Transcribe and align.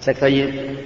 سك 0.00 0.20
طيب 0.20 0.76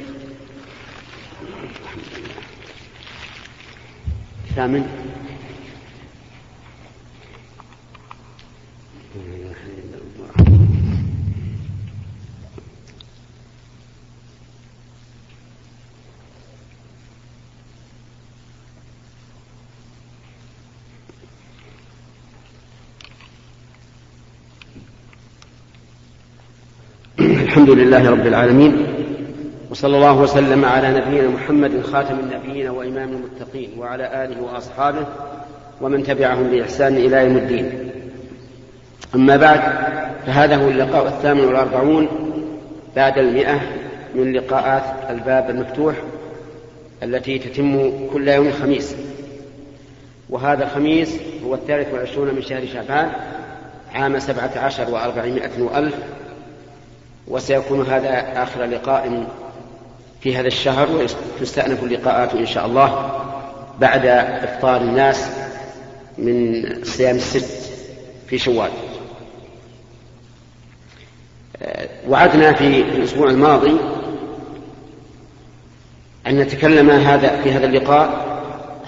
ثامن. 4.56 4.84
الحمد 27.20 27.70
لله 27.70 28.10
رب 28.10 28.26
العالمين. 28.26 29.01
وصلى 29.72 29.96
الله 29.96 30.18
وسلم 30.18 30.64
على 30.64 30.90
نبينا 30.90 31.28
محمد 31.28 31.82
خاتم 31.82 32.18
النبيين 32.18 32.68
وإمام 32.68 33.08
المتقين 33.08 33.70
وعلى 33.78 34.24
آله 34.24 34.42
وأصحابه 34.42 35.06
ومن 35.80 36.02
تبعهم 36.02 36.50
بإحسان 36.50 36.96
إلى 36.96 37.16
يوم 37.16 37.36
الدين. 37.36 37.90
أما 39.14 39.36
بعد 39.36 39.60
فهذا 40.26 40.56
هو 40.56 40.68
اللقاء 40.68 41.06
الثامن 41.06 41.40
والأربعون 41.40 42.08
بعد 42.96 43.18
المئة 43.18 43.60
من 44.14 44.32
لقاءات 44.32 45.10
الباب 45.10 45.50
المفتوح 45.50 45.94
التي 47.02 47.38
تتم 47.38 47.92
كل 48.12 48.28
يوم 48.28 48.52
خميس. 48.52 48.96
وهذا 50.30 50.64
الخميس 50.64 51.18
هو 51.46 51.54
الثالث 51.54 51.92
والعشرون 51.92 52.34
من 52.34 52.42
شهر 52.42 52.66
شعبان 52.66 53.10
عام 53.94 54.18
سبعة 54.18 54.52
عشر 54.56 54.90
وأربعمائة 54.90 55.62
وألف 55.62 55.94
وسيكون 57.28 57.86
هذا 57.86 58.42
آخر 58.42 58.64
لقاء 58.64 59.26
في 60.22 60.36
هذا 60.36 60.46
الشهر 60.46 60.88
وتستأنف 61.40 61.82
اللقاءات 61.82 62.34
إن 62.34 62.46
شاء 62.46 62.66
الله 62.66 63.20
بعد 63.80 64.06
إفطار 64.06 64.80
الناس 64.80 65.30
من 66.18 66.64
صيام 66.84 67.16
الست 67.16 67.70
في 68.26 68.38
شوال. 68.38 68.70
وعدنا 72.08 72.52
في 72.52 72.80
الأسبوع 72.80 73.30
الماضي 73.30 73.76
أن 76.26 76.38
نتكلم 76.38 76.90
هذا 76.90 77.42
في 77.42 77.52
هذا 77.52 77.66
اللقاء 77.66 78.38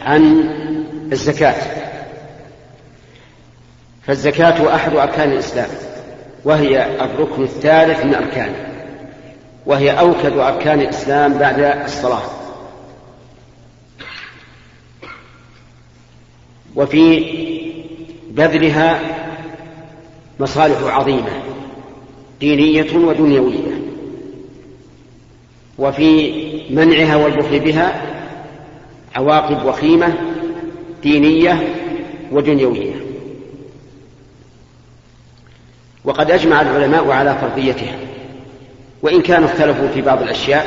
عن 0.03 0.45
الزكاة. 1.13 1.55
فالزكاة 4.07 4.75
أحد 4.75 4.97
أركان 4.97 5.33
الإسلام 5.33 5.69
وهي 6.45 7.01
الركن 7.05 7.43
الثالث 7.43 8.05
من 8.05 8.15
أركانه 8.15 8.74
وهي 9.67 9.91
أوكد 9.91 10.39
أركان 10.39 10.81
الإسلام 10.81 11.39
بعد 11.39 11.61
الصلاة. 11.61 12.23
وفي 16.77 17.25
بذلها 18.31 19.01
مصالح 20.41 20.83
عظيمة 20.83 21.43
دينية 22.41 22.97
ودنيوية. 22.97 23.81
وفي 25.79 26.33
منعها 26.71 27.17
والبخل 27.17 27.61
بها 27.61 28.03
عواقب 29.17 29.67
وخيمة 29.67 30.15
دينية 31.03 31.75
ودنيوية. 32.33 32.95
وقد 36.05 36.31
أجمع 36.31 36.61
العلماء 36.61 37.11
على 37.11 37.35
فرضيتها. 37.35 37.99
وإن 39.05 39.23
كانوا 39.23 39.49
اختلفوا 39.49 39.89
في 39.89 40.03
بعض 40.03 40.23
الأشياء 40.23 40.67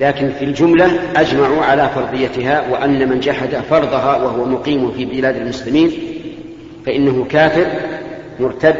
لكن 0.00 0.32
في 0.38 0.44
الجملة 0.44 1.00
أجمعوا 1.16 1.64
على 1.64 1.88
فرضيتها 1.94 2.68
وأن 2.70 3.08
من 3.08 3.20
جحد 3.20 3.56
فرضها 3.70 4.16
وهو 4.16 4.44
مقيم 4.44 4.92
في 4.92 5.04
بلاد 5.04 5.36
المسلمين 5.36 5.92
فإنه 6.86 7.24
كافر 7.24 7.66
مرتد 8.40 8.76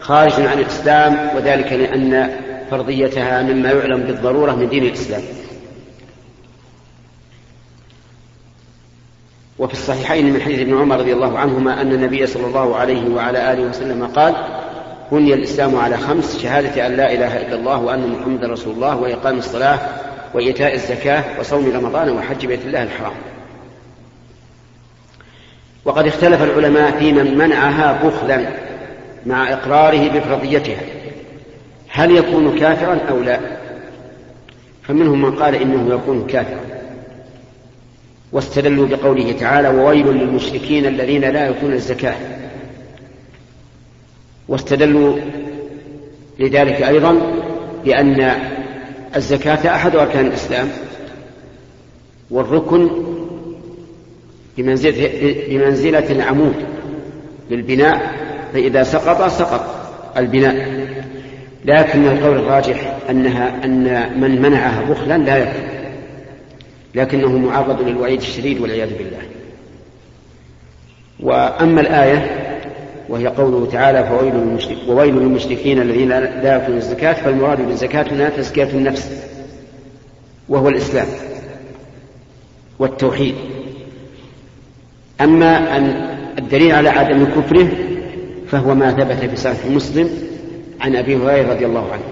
خارج 0.00 0.32
عن 0.32 0.58
الإسلام 0.58 1.30
وذلك 1.36 1.72
لأن 1.72 2.30
فرضيتها 2.70 3.42
مما 3.42 3.70
يعلم 3.70 4.00
بالضرورة 4.00 4.52
من 4.52 4.68
دين 4.68 4.84
الإسلام. 4.84 5.22
وفي 9.58 9.72
الصحيحين 9.72 10.32
من 10.32 10.40
حديث 10.40 10.60
ابن 10.60 10.78
عمر 10.78 10.98
رضي 10.98 11.12
الله 11.12 11.38
عنهما 11.38 11.80
أن 11.80 11.92
النبي 11.92 12.26
صلى 12.26 12.46
الله 12.46 12.76
عليه 12.76 13.14
وعلى 13.14 13.52
آله 13.52 13.62
وسلم 13.62 14.06
قال 14.06 14.34
بني 15.12 15.34
الإسلام 15.34 15.76
على 15.76 15.96
خمس 15.96 16.42
شهادة 16.42 16.86
أن 16.86 16.96
لا 16.96 17.12
إله 17.12 17.36
إلا 17.36 17.54
الله 17.54 17.80
وأن 17.80 18.06
محمدا 18.08 18.46
رسول 18.46 18.74
الله 18.74 18.96
وإقام 18.96 19.38
الصلاة 19.38 19.78
وإيتاء 20.34 20.74
الزكاة 20.74 21.24
وصوم 21.40 21.72
رمضان 21.76 22.10
وحج 22.10 22.46
بيت 22.46 22.64
الله 22.64 22.82
الحرام. 22.82 23.12
وقد 25.84 26.06
اختلف 26.06 26.42
العلماء 26.42 26.98
في 26.98 27.12
من 27.12 27.38
منعها 27.38 28.02
بخلا 28.04 28.48
مع 29.26 29.52
إقراره 29.52 30.08
بفرضيتها. 30.08 30.80
هل 31.88 32.16
يكون 32.16 32.58
كافرا 32.58 32.98
أو 33.10 33.22
لا؟ 33.22 33.40
فمنهم 34.82 35.22
من 35.22 35.36
قال 35.36 35.54
إنه 35.54 35.94
يكون 35.94 36.26
كافرا. 36.26 36.60
واستدلوا 38.32 38.86
بقوله 38.86 39.32
تعالى 39.32 39.68
وويل 39.68 40.06
للمشركين 40.06 40.86
الذين 40.86 41.24
لا 41.24 41.46
يؤتون 41.46 41.72
الزكاة. 41.72 42.16
واستدلوا 44.50 45.16
لذلك 46.38 46.82
أيضا 46.82 47.16
بأن 47.84 48.32
الزكاة 49.16 49.74
أحد 49.74 49.96
أركان 49.96 50.26
الإسلام 50.26 50.68
والركن 52.30 52.90
بمنزلة, 54.56 55.10
بمنزلة 55.48 56.12
العمود 56.12 56.54
للبناء 57.50 58.14
فإذا 58.52 58.82
سقط 58.82 59.30
سقط 59.30 59.64
البناء. 60.16 60.80
لكن 61.64 62.06
القول 62.06 62.36
الراجح 62.36 62.96
أنها 63.10 63.64
أن 63.64 64.10
من 64.20 64.42
منعها 64.42 64.82
بخلا 64.90 65.18
لا 65.18 65.36
يكفر 65.36 65.80
لكنه 66.94 67.38
معرض 67.38 67.82
للوعيد 67.82 68.20
الشديد 68.20 68.60
والعياذ 68.60 68.88
بالله. 68.98 69.22
وأما 71.20 71.80
الآية 71.80 72.39
وهي 73.10 73.26
قوله 73.26 73.68
تعالى 73.72 74.04
فويل 74.04 74.34
للمشرك 74.34 74.78
وويل 74.88 75.14
للمشركين 75.14 75.82
الذين 75.82 76.08
لا 76.08 76.52
يأكلون 76.54 76.78
الزكاة 76.78 77.12
فالمراد 77.12 77.66
بالزكاة 77.66 78.02
هنا 78.02 78.28
تزكية 78.28 78.70
النفس 78.70 79.10
وهو 80.48 80.68
الإسلام 80.68 81.06
والتوحيد. 82.78 83.34
أما 85.20 85.76
أن 85.76 86.16
الدليل 86.38 86.72
على 86.72 86.88
عدم 86.88 87.24
كفره 87.24 87.68
فهو 88.48 88.74
ما 88.74 88.90
ثبت 88.90 89.30
في 89.30 89.36
صحيح 89.36 89.66
مسلم 89.66 90.10
عن 90.80 90.96
أبي 90.96 91.16
هريرة 91.16 91.52
رضي 91.52 91.66
الله 91.66 91.92
عنه 91.92 92.02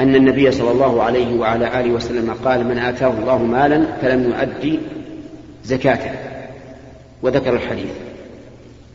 أن 0.00 0.14
النبي 0.14 0.50
صلى 0.50 0.70
الله 0.70 1.02
عليه 1.02 1.38
وعلى 1.38 1.80
آله 1.80 1.90
وسلم 1.92 2.34
قال 2.44 2.66
من 2.66 2.78
آتاه 2.78 3.12
الله 3.20 3.38
مالا 3.38 3.86
فلم 4.02 4.30
يؤدي 4.30 4.78
زكاته. 5.64 6.10
وذكر 7.22 7.54
الحديث. 7.54 8.11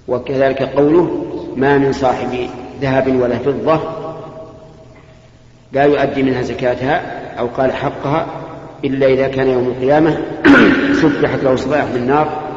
وكذلك 0.07 0.61
قوله 0.61 1.25
ما 1.55 1.77
من 1.77 1.93
صاحب 1.93 2.49
ذهب 2.81 3.21
ولا 3.21 3.37
فضة. 3.37 3.79
لا 5.73 5.83
يؤدي 5.83 6.23
منها 6.23 6.41
زكاتها 6.41 7.01
أو 7.39 7.47
قال 7.47 7.71
حقها 7.71 8.27
إلا 8.85 9.07
إذا 9.07 9.27
كان 9.27 9.47
يوم 9.47 9.67
القيامة 9.67 10.17
سفحت 11.01 11.43
له 11.43 11.55
صباح 11.55 11.85
من 11.85 12.07
نار 12.07 12.47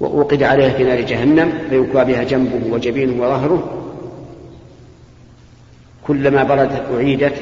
وأوقد 0.00 0.42
عليها 0.42 0.70
في 0.70 0.84
نار 0.84 1.00
جهنم 1.00 1.52
فيكوى 1.70 2.04
بها 2.04 2.22
جنبه 2.22 2.74
وجبينه 2.74 3.22
وظهره. 3.22 3.74
كلما 6.06 6.42
بردت 6.44 6.82
أعيدت 6.94 7.34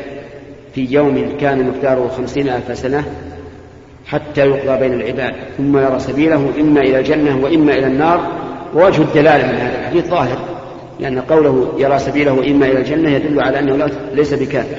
في 0.75 0.85
يوم 0.91 1.37
كان 1.41 1.69
مقداره 1.69 2.09
خمسين 2.09 2.49
ألف 2.49 2.79
سنة 2.79 3.05
حتى 4.07 4.41
يقضى 4.41 4.81
بين 4.81 4.93
العباد. 5.01 5.35
ثم 5.57 5.79
يرى 5.79 6.01
سبيله 6.01 6.53
إما 6.61 6.81
إلى 6.81 6.99
الجنة 6.99 7.45
وإما 7.45 7.73
إلى 7.73 7.87
النار 7.87 8.46
ووجه 8.75 9.03
الدلالة 9.03 9.53
من 9.53 9.59
هذا 9.59 9.79
الحديث 9.81 10.07
ظاهر 10.07 10.39
لأن 11.01 11.21
قوله 11.21 11.73
يرى 11.79 11.99
سبيله 11.99 12.51
إما 12.51 12.67
إلى 12.67 12.79
الجنة 12.79 13.11
يدل 13.11 13.41
على 13.41 13.59
أنه 13.59 13.91
ليس 14.15 14.35
بكافر 14.35 14.77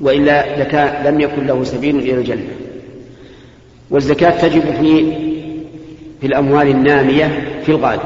وإلا 0.00 0.60
لكان 0.60 1.06
لم 1.06 1.20
يكن 1.20 1.46
له 1.46 1.64
سبيل 1.64 1.98
إلى 1.98 2.14
الجنة. 2.14 2.48
والزكاة 3.90 4.30
تجب 4.30 4.62
في 4.80 5.12
في 6.20 6.26
الأموال 6.26 6.68
النامية 6.68 7.60
في 7.62 7.68
الغالب. 7.68 8.00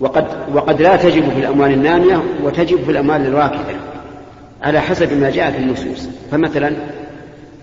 وقد 0.00 0.26
وقد 0.54 0.82
لا 0.82 0.96
تجب 0.96 1.30
في 1.30 1.38
الأموال 1.38 1.72
النامية 1.72 2.22
وتجب 2.42 2.84
في 2.84 2.90
الأموال 2.90 3.26
الراكدة 3.26 3.76
على 4.62 4.80
حسب 4.80 5.20
ما 5.20 5.30
جاء 5.30 5.50
في 5.50 5.58
النصوص. 5.58 6.08
فمثلا 6.30 6.72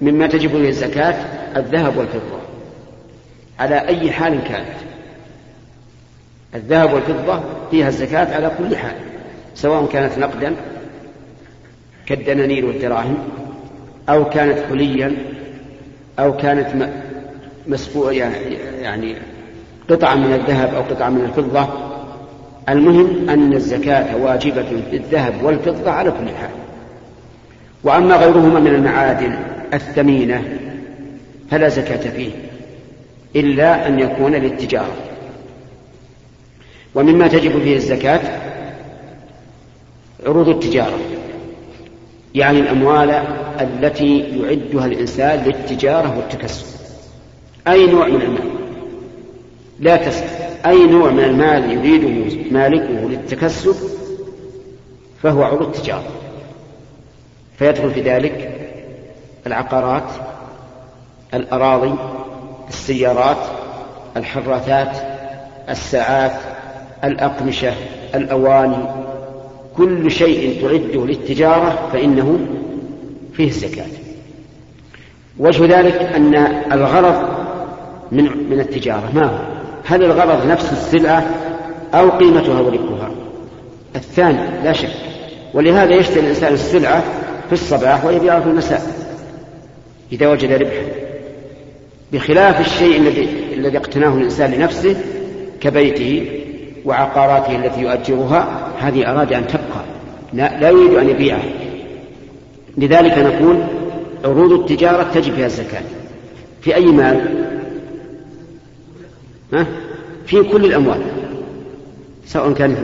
مما 0.01 0.27
تجب 0.27 0.49
فيه 0.49 0.69
الزكاة 0.69 1.15
الذهب 1.57 1.97
والفضة. 1.97 2.46
على 3.59 3.87
أي 3.87 4.11
حال 4.11 4.43
كانت. 4.43 4.77
الذهب 6.55 6.93
والفضة 6.93 7.43
فيها 7.71 7.87
الزكاة 7.87 8.35
على 8.35 8.51
كل 8.57 8.77
حال 8.77 8.95
سواء 9.55 9.85
كانت 9.85 10.17
نقدا 10.17 10.55
كالدنانير 12.05 12.65
والدراهم 12.65 13.17
أو 14.09 14.29
كانت 14.29 14.59
حليا 14.69 15.15
أو 16.19 16.37
كانت 16.37 16.89
مسفوء 17.67 18.13
يعني 18.81 19.15
قطعة 19.89 20.15
من 20.15 20.33
الذهب 20.33 20.73
أو 20.75 20.81
قطعة 20.81 21.09
من 21.09 21.25
الفضة. 21.25 21.67
المهم 22.69 23.29
أن 23.29 23.53
الزكاة 23.53 24.15
واجبة 24.17 24.65
في 24.91 24.97
الذهب 24.97 25.43
والفضة 25.43 25.91
على 25.91 26.11
كل 26.11 26.29
حال. 26.29 26.49
وأما 27.83 28.15
غيرهما 28.15 28.59
من 28.59 28.67
المعادن 28.67 29.39
الثمينة 29.73 30.43
فلا 31.51 31.69
زكاة 31.69 32.09
فيه. 32.09 32.31
إلا 33.35 33.87
أن 33.87 33.99
يكون 33.99 34.35
للتجارة. 34.35 34.95
ومما 36.95 37.27
تجب 37.27 37.61
فيه 37.61 37.75
الزكاة 37.75 38.21
عروض 40.25 40.49
التجارة 40.49 40.99
يعني 42.35 42.59
الأموال 42.59 43.11
التي 43.61 44.19
يعدها 44.19 44.85
الإنسان 44.85 45.43
للتجارة 45.43 46.17
والتكسب. 46.17 46.65
أي 47.67 47.85
نوع 47.85 48.07
من 48.07 48.21
المال؟ 48.21 48.51
لا 49.79 49.95
تسأل. 49.95 50.47
أي 50.65 50.83
نوع 50.83 51.11
من 51.11 51.23
المال 51.23 51.71
يريده 51.71 52.35
مالكه 52.51 53.07
للتكسب 53.09 53.75
فهو 55.23 55.43
عروض 55.43 55.71
تجارة 55.71 56.09
فيدخل 57.57 57.91
في 57.91 58.01
ذلك 58.01 58.59
العقارات 59.47 60.09
الأراضي 61.33 61.95
السيارات 62.69 63.37
الحراثات 64.17 64.97
الساعات 65.69 66.35
الأقمشة 67.03 67.73
الأواني 68.15 68.85
كل 69.77 70.11
شيء 70.11 70.61
تعده 70.61 71.05
للتجارة 71.05 71.89
فإنه 71.93 72.39
فيه 73.33 73.47
الزكاة 73.47 73.85
وجه 75.39 75.79
ذلك 75.79 75.95
أن 75.95 76.35
الغرض 76.71 77.27
من 78.11 78.23
من 78.49 78.59
التجارة 78.59 79.11
ما 79.13 79.25
هو؟ 79.25 79.37
هل 79.85 80.03
الغرض 80.03 80.47
نفس 80.47 80.71
السلعة 80.71 81.25
أو 81.93 82.09
قيمتها 82.09 82.61
وربحها؟ 82.61 83.11
الثاني 83.95 84.63
لا 84.63 84.73
شك 84.73 84.89
ولهذا 85.53 85.95
يشتري 85.95 86.19
الإنسان 86.19 86.53
السلعة 86.53 87.03
في 87.47 87.53
الصباح 87.53 88.05
ويبيعها 88.05 88.39
في 88.39 88.47
المساء 88.47 88.81
إذا 90.11 90.27
وجد 90.27 90.51
ربحا 90.51 91.06
بخلاف 92.13 92.59
الشيء 92.59 92.97
الذي 92.97 93.29
الذي 93.53 93.77
اقتناه 93.77 94.13
الإنسان 94.13 94.51
لنفسه 94.51 94.95
كبيته 95.61 96.25
وعقاراته 96.85 97.55
التي 97.55 97.81
يؤجرها 97.81 98.71
هذه 98.79 99.11
أراد 99.11 99.33
أن 99.33 99.47
تبقى. 99.47 99.83
لا, 100.33 100.59
لا 100.59 100.69
يريد 100.69 100.93
أن 100.93 101.09
يبيعها. 101.09 101.49
لذلك 102.77 103.17
نقول 103.17 103.63
عروض 104.25 104.51
التجارة 104.51 105.03
تجب 105.03 105.33
فيها 105.33 105.45
الزكاة. 105.45 105.83
في 106.61 106.75
أي 106.75 106.85
مال؟ 106.85 107.45
ها؟ 109.53 109.65
في 110.25 110.43
كل 110.43 110.65
الأموال. 110.65 111.01
سواء 112.25 112.53
كان 112.53 112.75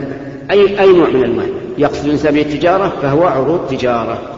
أي 0.50 0.80
أي 0.80 0.92
نوع 0.92 1.08
من 1.08 1.24
المال؟ 1.24 1.50
يقصد 1.78 2.04
الإنسان 2.04 2.34
بالتجارة 2.34 2.88
فهو 3.02 3.22
عروض 3.22 3.66
تجارة. 3.66 4.33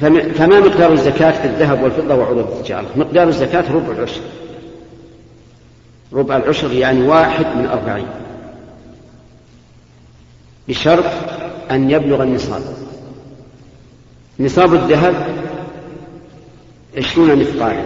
فما 0.00 0.60
مقدار 0.60 0.92
الزكاة 0.92 1.30
في 1.30 1.44
الذهب 1.44 1.82
والفضة 1.82 2.14
وعروض 2.14 2.38
التجارة. 2.38 2.86
مقدار 2.96 3.28
الزكاة 3.28 3.72
ربع 3.72 3.92
العشر. 3.92 4.20
ربع 6.12 6.36
العشر 6.36 6.72
يعني 6.72 7.02
واحد 7.02 7.46
من 7.46 7.66
أربعين. 7.66 8.06
بشرط 10.68 11.04
أن 11.70 11.90
يبلغ 11.90 12.22
النصاب. 12.22 12.62
نصاب 14.40 14.74
الذهب 14.74 15.14
عشرون 16.96 17.36
مثقالا. 17.36 17.84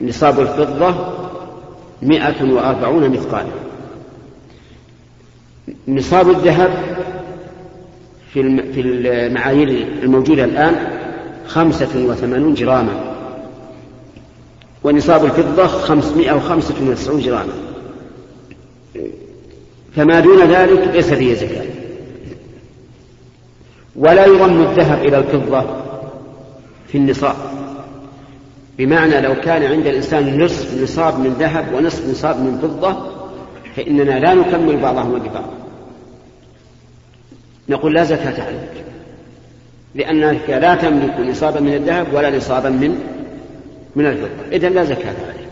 نصاب 0.00 0.40
الفضة 0.40 0.94
مائة 2.02 2.52
وأربعون 2.52 3.10
مثقالا. 3.10 3.52
نصاب 5.88 6.30
الذهب 6.30 6.70
في 8.36 8.72
في 8.72 8.80
المعايير 8.80 9.86
الموجودة 10.02 10.44
الآن 10.44 10.74
خمسة 11.46 12.06
وثمانون 12.06 12.54
جراما. 12.54 13.14
ونصاب 14.84 15.24
الفضة 15.24 15.66
خمسمائة 15.66 16.32
وخمسة 16.32 16.74
وتسعون 16.88 17.20
جراما. 17.20 17.52
فما 19.96 20.20
دون 20.20 20.42
ذلك 20.42 20.90
ليس 20.94 21.12
فيه 21.12 21.34
زكاة. 21.34 21.66
ولا 23.96 24.26
يضم 24.26 24.62
الذهب 24.62 25.04
إلى 25.04 25.18
الفضة 25.18 25.64
في 26.88 26.98
النصاب. 26.98 27.36
بمعنى 28.78 29.20
لو 29.20 29.34
كان 29.34 29.62
عند 29.62 29.86
الإنسان 29.86 30.44
نصف 30.44 30.82
نصاب 30.82 31.20
من 31.20 31.36
ذهب 31.38 31.74
ونصف 31.74 32.08
نصاب 32.10 32.36
من 32.36 32.58
فضة 32.62 32.96
فإننا 33.76 34.18
لا 34.18 34.34
نكمل 34.34 34.76
بعضهما 34.76 35.18
ببعض. 35.18 35.65
نقول 37.68 37.94
لا 37.94 38.04
زكاة 38.04 38.44
عليك. 38.44 38.84
لأنك 39.94 40.50
لا 40.50 40.74
تملك 40.74 41.20
نصابا 41.20 41.60
من 41.60 41.74
الذهب 41.74 42.06
ولا 42.14 42.36
نصابا 42.36 42.68
من 42.68 43.00
من 43.96 44.06
الفضة. 44.06 44.52
إذا 44.52 44.68
لا 44.68 44.84
زكاة 44.84 45.14
عليك. 45.26 45.46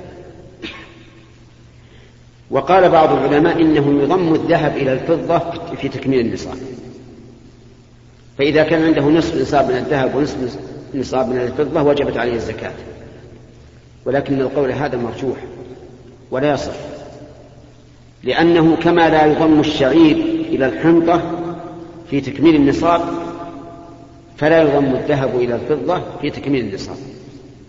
وقال 2.50 2.88
بعض 2.88 3.12
العلماء 3.12 3.60
إنه 3.60 4.02
يضم 4.02 4.34
الذهب 4.34 4.76
إلى 4.76 4.92
الفضة 4.92 5.38
في 5.76 5.88
تكميل 5.88 6.20
النصاب. 6.20 6.56
فإذا 8.38 8.64
كان 8.64 8.84
عنده 8.84 9.02
نصف 9.02 9.40
نصاب 9.40 9.70
من 9.70 9.76
الذهب 9.76 10.14
ونصف 10.14 10.58
نصاب 10.94 11.28
من 11.28 11.40
الفضة 11.40 11.82
وجبت 11.82 12.16
عليه 12.16 12.34
الزكاة. 12.34 12.72
ولكن 14.04 14.40
القول 14.40 14.72
هذا 14.72 14.96
مرجوح 14.96 15.36
ولا 16.30 16.52
يصح. 16.52 16.72
لأنه 18.22 18.76
كما 18.76 19.10
لا 19.10 19.26
يضم 19.26 19.60
الشعير 19.60 20.16
إلى 20.48 20.66
الحنطة 20.66 21.43
في 22.10 22.20
تكميل 22.20 22.54
النصاب 22.54 23.00
فلا 24.36 24.62
يضم 24.62 24.94
الذهب 24.94 25.36
إلى 25.36 25.54
الفضة 25.54 26.02
في 26.20 26.30
تكميل 26.30 26.64
النصاب. 26.64 26.96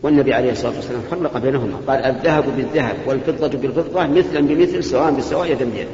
والنبي 0.04 0.34
عليه 0.34 0.52
الصلاة 0.52 0.76
والسلام 0.76 1.02
فرق 1.12 1.38
بينهما. 1.38 1.78
قال 1.88 2.06
الذهب 2.06 2.44
بالذهب 2.58 2.96
والفضة 3.08 3.48
بالفضة 3.48 4.08
مثلا 4.08 4.40
بمثل 4.40 4.84
سواء 4.84 5.12
بسواء 5.12 5.52
يدا 5.52 5.66
بيد. 5.66 5.88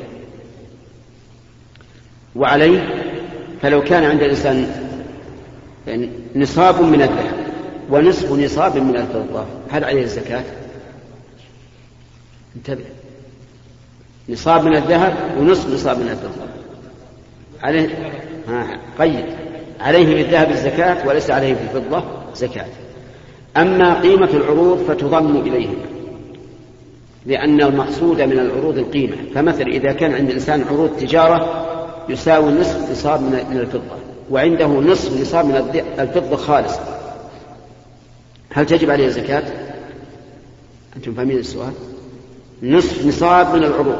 وعليه 2.36 2.90
فلو 3.62 3.84
كان 3.84 4.04
عند 4.04 4.22
الإنسان 4.24 4.68
نصاب 6.36 6.82
من 6.82 7.02
الذهب 7.02 7.48
ونصف 7.90 8.32
نصاب 8.32 8.78
من 8.78 8.96
الفضة 8.96 9.46
هل 9.70 9.84
عليه 9.84 10.04
الزكاة؟ 10.04 10.44
انتبه. 12.56 12.86
نصاب 14.30 14.66
من 14.66 14.76
الذهب 14.76 15.16
ونصف 15.40 15.74
نصاب 15.74 15.98
من 15.98 16.10
الفضة. 16.10 16.48
عليه 17.64 17.90
ها 18.48 18.80
قيد. 19.00 19.26
عليه 19.80 20.16
بالذهب 20.16 20.52
الزكاة 20.52 21.08
وليس 21.08 21.32
عليه 21.32 21.54
بالفضة 21.54 22.04
زكاة. 22.36 22.66
أما 23.58 24.02
قيمة 24.02 24.30
العروض 24.34 24.78
فتضم 24.78 25.36
إليهم 25.36 25.76
لأن 27.26 27.62
المقصود 27.62 28.22
من 28.22 28.40
العروض 28.40 28.78
القيمة. 28.78 29.16
فمثل 29.36 29.68
إذا 29.68 29.92
كان 29.92 30.14
عند 30.14 30.30
الإنسان 30.30 30.64
عروض 30.70 30.90
تجارة 31.00 31.68
يساوي 32.10 32.52
نصف 32.52 32.92
نصاب 32.92 33.22
من 33.22 33.58
الفضة 33.60 33.96
وعنده 34.32 34.68
نصف 34.68 35.22
نصاب 35.22 35.46
من 35.46 35.84
الفضة 36.00 36.36
خالص. 36.36 36.74
هل 38.54 38.66
تجب 38.66 38.90
عليه 38.90 39.06
الزكاة؟ 39.06 39.44
أنتم 40.98 41.14
فاهمين 41.14 41.38
السؤال؟ 41.38 41.72
نصف 42.64 43.06
نصاب 43.06 43.56
من 43.56 43.64
العروض 43.64 44.00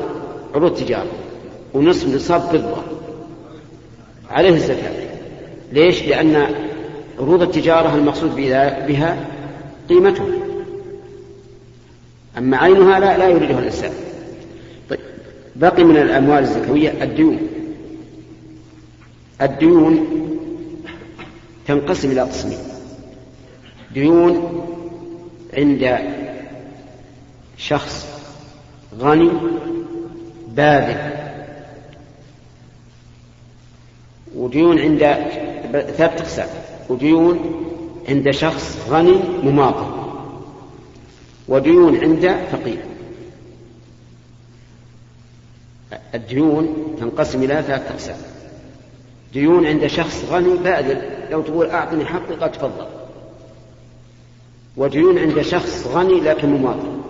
عروض 0.56 0.74
تجارة 0.76 1.12
ونصف 1.74 2.16
نصاب 2.16 2.42
فضة. 2.42 2.84
عليه 4.32 4.50
الزكاة. 4.50 4.92
ليش؟ 5.72 6.04
لأن 6.04 6.56
عروض 7.20 7.42
التجارة 7.42 7.96
المقصود 7.96 8.36
بها 8.36 9.28
قيمتها 9.90 10.26
أما 12.38 12.58
عينها 12.58 13.00
لا, 13.00 13.18
لا 13.18 13.28
يريدها 13.28 13.60
الإنسان. 13.60 13.92
طيب 14.90 15.00
بقي 15.56 15.84
من 15.84 15.98
الأموال 15.98 16.44
الزكوية 16.44 17.04
الديون. 17.04 17.40
الديون 19.42 20.08
تنقسم 21.68 22.12
إلى 22.12 22.22
قسمين. 22.22 22.58
ديون 23.94 24.64
عند 25.54 25.98
شخص 27.58 28.08
غني 29.00 29.30
باذل. 30.48 31.11
وديون 34.36 34.80
عند 34.80 35.00
ثلاث 35.72 36.02
أقسام. 36.02 36.48
وديون 36.90 37.40
عند 38.10 38.32
شخص 38.32 38.88
غني 38.90 39.20
مماطل. 39.44 40.02
وديون 41.48 41.98
عند 41.98 42.38
فقير. 42.52 42.78
الديون 46.16 46.96
تنقسم 47.00 47.44
إلى 47.44 47.64
ثلاثة 47.68 47.94
أقسام. 47.94 48.18
ديون 49.34 49.66
عند 49.66 49.88
شخص 49.88 50.26
غني 50.30 50.58
باذل 50.58 51.02
لو 51.32 51.42
تقول 51.42 51.70
أعطني 51.70 52.06
حقي 52.06 52.36
قد 52.36 52.52
تفضل. 52.52 52.88
وديون 54.78 55.18
عند 55.18 55.42
شخص 55.42 55.88
غني 55.88 56.20
لكن 56.20 56.50
مماطل. 56.50 57.02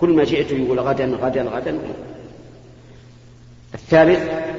كل 0.00 0.10
ما 0.10 0.24
جئت 0.24 0.50
يقول 0.50 0.80
غدا 0.80 1.04
غدا 1.04 1.42
غدا. 1.42 1.78
الثالث 3.74 4.49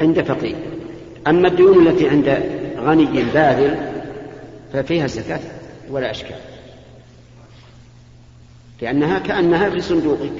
عند 0.00 0.22
فقير 0.22 0.56
أما 1.26 1.48
الديون 1.48 1.86
التي 1.86 2.08
عند 2.08 2.42
غني 2.78 3.22
باذل 3.34 3.76
ففيها 4.72 5.04
الزكاة 5.04 5.40
ولا 5.90 6.10
أشكال. 6.10 6.36
لأنها 8.82 9.18
كأنها 9.18 9.70
في 9.70 9.80
صندوقك. 9.80 10.32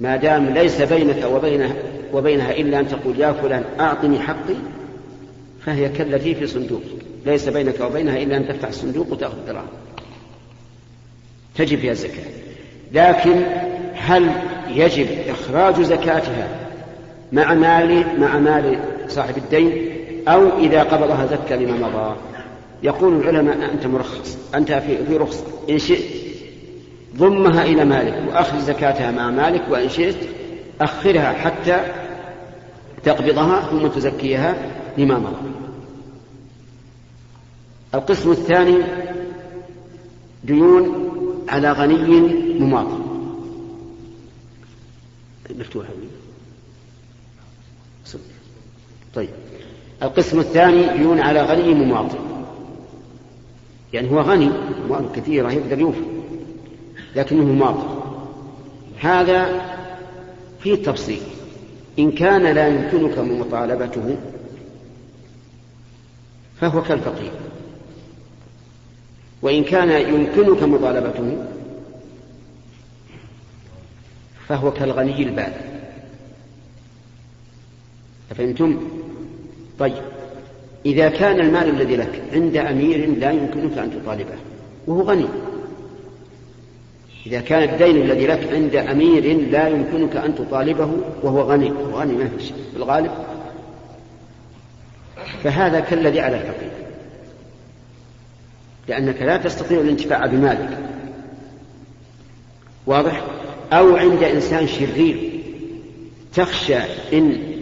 ما 0.00 0.16
دام 0.16 0.46
ليس 0.46 0.82
بينك 0.82 1.24
وبينها 1.24 1.74
وبينها 2.12 2.52
إلا 2.52 2.80
أن 2.80 2.88
تقول 2.88 3.20
يا 3.20 3.32
فلان 3.32 3.64
أعطني 3.80 4.20
حقي 4.20 4.54
فهي 5.66 5.88
كالتي 5.88 6.34
في 6.34 6.46
صندوقك. 6.46 7.04
ليس 7.26 7.48
بينك 7.48 7.80
وبينها 7.80 8.22
إلا 8.22 8.36
أن 8.36 8.48
تفتح 8.48 8.68
الصندوق 8.68 9.12
وتأخذ 9.12 9.46
دراهم. 9.46 9.68
تجب 11.56 11.78
فيها 11.78 11.92
الزكاة. 11.92 12.24
لكن 12.92 13.42
هل 13.94 14.30
يجب 14.68 15.06
إخراج 15.28 15.82
زكاتها 15.82 16.63
مع 17.34 17.54
مال 17.54 18.20
مع 18.20 18.38
مال 18.38 18.78
صاحب 19.08 19.36
الدين 19.36 19.90
أو 20.28 20.58
إذا 20.58 20.82
قبضها 20.82 21.26
زكى 21.26 21.56
لما 21.56 21.88
مضى. 21.88 22.16
يقول 22.82 23.20
العلماء 23.20 23.72
أنت 23.72 23.86
مرخص 23.86 24.38
أنت 24.54 24.72
في 24.72 25.06
في 25.06 25.16
رخصة. 25.16 25.44
إن 25.70 25.78
شئت 25.78 26.04
ضمها 27.16 27.64
إلى 27.64 27.84
مالك 27.84 28.22
وأخذ 28.28 28.58
زكاتها 28.58 29.10
مع 29.10 29.30
مالك 29.30 29.62
وإن 29.70 29.88
شئت 29.88 30.16
أخرها 30.80 31.32
حتى 31.32 31.84
تقبضها 33.04 33.60
ثم 33.60 33.86
تزكيها 33.86 34.54
لما 34.98 35.18
مضى. 35.18 35.50
القسم 37.94 38.30
الثاني 38.30 38.78
ديون 40.44 41.10
على 41.48 41.72
غني 41.72 42.20
مماطل 42.58 43.04
مفتوحة 45.58 45.88
طيب. 49.14 49.30
القسم 50.02 50.40
الثاني 50.40 50.98
ديون 50.98 51.20
على 51.20 51.42
غني 51.42 51.74
مماطل. 51.74 52.18
يعني 53.92 54.10
هو 54.10 54.20
غني 54.20 54.50
أموال 54.84 55.12
كثيرة 55.12 55.52
يقدر 55.52 55.78
يوفي 55.78 56.04
لكنه 57.16 57.44
مماطل. 57.44 58.02
هذا 59.00 59.62
فيه 60.60 60.74
تفصيل. 60.74 61.22
إن 61.98 62.12
كان 62.12 62.42
لا 62.42 62.68
يمكنك 62.68 63.18
مطالبته 63.18 64.16
فهو 66.60 66.82
كالفقير. 66.82 67.32
وإن 69.42 69.64
كان 69.64 70.14
يمكنك 70.14 70.62
مطالبته 70.62 71.44
فهو 74.48 74.72
كالغني 74.72 75.22
البالغ. 75.22 75.73
أفهمتم؟ 78.30 78.80
طيب. 79.78 80.02
إذا 80.86 81.08
كان 81.08 81.40
المال 81.40 81.68
الذي 81.68 81.96
لك 81.96 82.22
عند 82.32 82.56
أمير 82.56 83.10
لا 83.18 83.30
يمكنك 83.30 83.78
أن 83.78 83.90
تطالبه 83.90 84.34
وهو 84.86 85.02
غني. 85.02 85.26
إذا 87.26 87.40
كان 87.40 87.62
الدين 87.62 87.96
الذي 87.96 88.26
لك 88.26 88.52
عند 88.52 88.76
أمير 88.76 89.50
لا 89.50 89.68
يمكنك 89.68 90.16
أن 90.16 90.34
تطالبه 90.34 90.90
وهو 91.22 91.40
غني. 91.40 91.70
غني 91.70 92.12
ما 92.12 92.28
في 92.28 92.44
شيء. 92.44 92.56
في 92.72 92.76
الغالب. 92.76 93.10
فهذا 95.42 95.80
كالذي 95.80 96.20
على 96.20 96.36
الفقير. 96.36 96.70
لأنك 98.88 99.22
لا 99.22 99.36
تستطيع 99.36 99.80
الانتفاع 99.80 100.26
بمالك. 100.26 100.78
واضح؟ 102.86 103.24
أو 103.72 103.96
عند 103.96 104.22
إنسان 104.22 104.66
شرير 104.66 105.40
تخشى 106.34 106.78
إن 107.12 107.53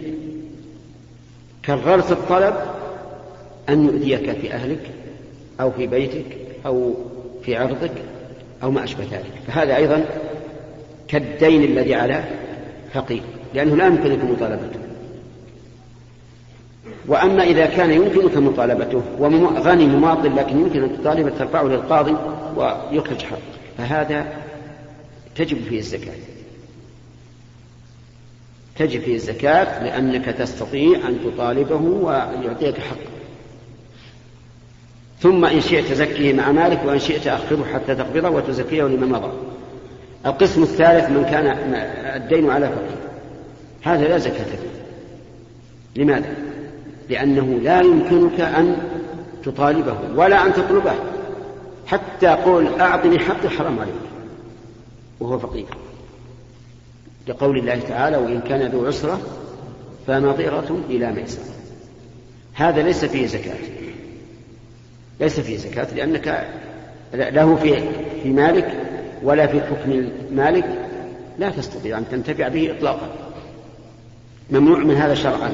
كررت 1.65 2.13
الطلب 2.13 2.55
أن 3.69 3.85
يؤذيك 3.85 4.33
في 4.33 4.53
أهلك 4.53 4.91
أو 5.61 5.71
في 5.71 5.87
بيتك 5.87 6.25
أو 6.67 6.95
في 7.43 7.57
عرضك 7.57 7.93
أو 8.63 8.71
ما 8.71 8.85
أشبه 8.85 9.05
ذلك. 9.05 9.33
فهذا 9.47 9.77
أيضا 9.77 10.05
كالدين 11.09 11.65
الذي 11.65 11.95
على 11.95 12.25
فقير 12.93 13.23
لأنه 13.55 13.77
لا 13.77 13.87
يمكنك 13.87 14.25
مطالبته. 14.25 14.81
وأما 17.09 17.43
إذا 17.43 17.67
كان 17.67 17.91
يمكنك 17.91 18.37
مطالبته 18.37 19.03
وغني 19.19 19.87
مماطل 19.87 20.37
لكن 20.37 20.59
يمكن 20.59 20.83
أن 20.83 20.99
تطالبه 20.99 21.31
ترفعه 21.39 21.63
للقاضي 21.63 22.17
ويخرج 22.57 23.23
حق 23.23 23.39
فهذا 23.79 24.27
تجب 25.37 25.59
فيه 25.69 25.79
الزكاة. 25.79 26.15
تجب 28.77 29.01
فيه 29.01 29.15
الزكاة 29.15 29.85
لأنك 29.85 30.25
تستطيع 30.25 31.09
أن 31.09 31.19
تطالبه 31.25 31.81
ويعطيك 31.83 32.79
حقه. 32.79 33.13
ثم 35.21 35.45
إن 35.45 35.61
شئت 35.61 35.93
زكيه 35.93 36.33
مع 36.33 36.53
مالك 36.53 36.81
وإن 36.85 36.99
شئت 36.99 37.27
أخره 37.27 37.65
حتى 37.75 37.95
تقبضه 37.95 38.31
وتزكيه 38.31 38.83
لما 38.83 39.19
مضى. 39.19 39.33
القسم 40.27 40.63
الثالث 40.63 41.11
من 41.11 41.25
كان 41.25 41.47
الدين 42.17 42.51
على 42.51 42.69
فقير 42.69 42.99
هذا 43.83 44.09
لا 44.09 44.19
زكاة 44.19 44.45
فيه. 44.45 46.03
لماذا؟ 46.03 46.35
لأنه 47.11 47.61
لا 47.63 47.81
يمكنك 47.81 48.41
أن 48.41 48.77
تطالبه 49.45 49.97
ولا 50.17 50.47
أن 50.47 50.53
تطلبه. 50.53 50.95
حتى 51.87 52.27
قول 52.27 52.81
أعطني 52.81 53.19
حقي 53.19 53.49
حرام 53.49 53.79
عليك. 53.79 53.95
وهو 55.21 55.39
فقير 55.39 55.67
لقول 57.29 57.59
الله 57.59 57.81
تعالى 57.89 58.17
وإن 58.17 58.41
كان 58.41 58.63
ذو 58.63 58.87
عسرة 58.87 59.21
فنظيرة 60.07 60.81
إلى 60.91 61.13
ميسرة 61.13 61.45
هذا 62.55 62.83
ليس 62.83 63.05
فيه 63.05 63.27
زكاة. 63.27 63.59
ليس 65.21 65.41
فيه 65.41 65.57
زكاة 65.57 65.95
لأنك 65.95 66.49
له 67.15 67.57
في 67.57 67.83
في 68.23 68.29
مالك 68.29 68.73
ولا 69.23 69.47
في 69.47 69.61
حكم 69.61 70.09
مالك 70.31 70.65
لا 71.39 71.51
تستطيع 71.51 71.99
أن 71.99 72.05
تنتفع 72.11 72.49
به 72.49 72.71
إطلاقا. 72.71 73.09
ممنوع 74.51 74.79
من 74.79 74.95
هذا 74.95 75.15
شرعا. 75.15 75.51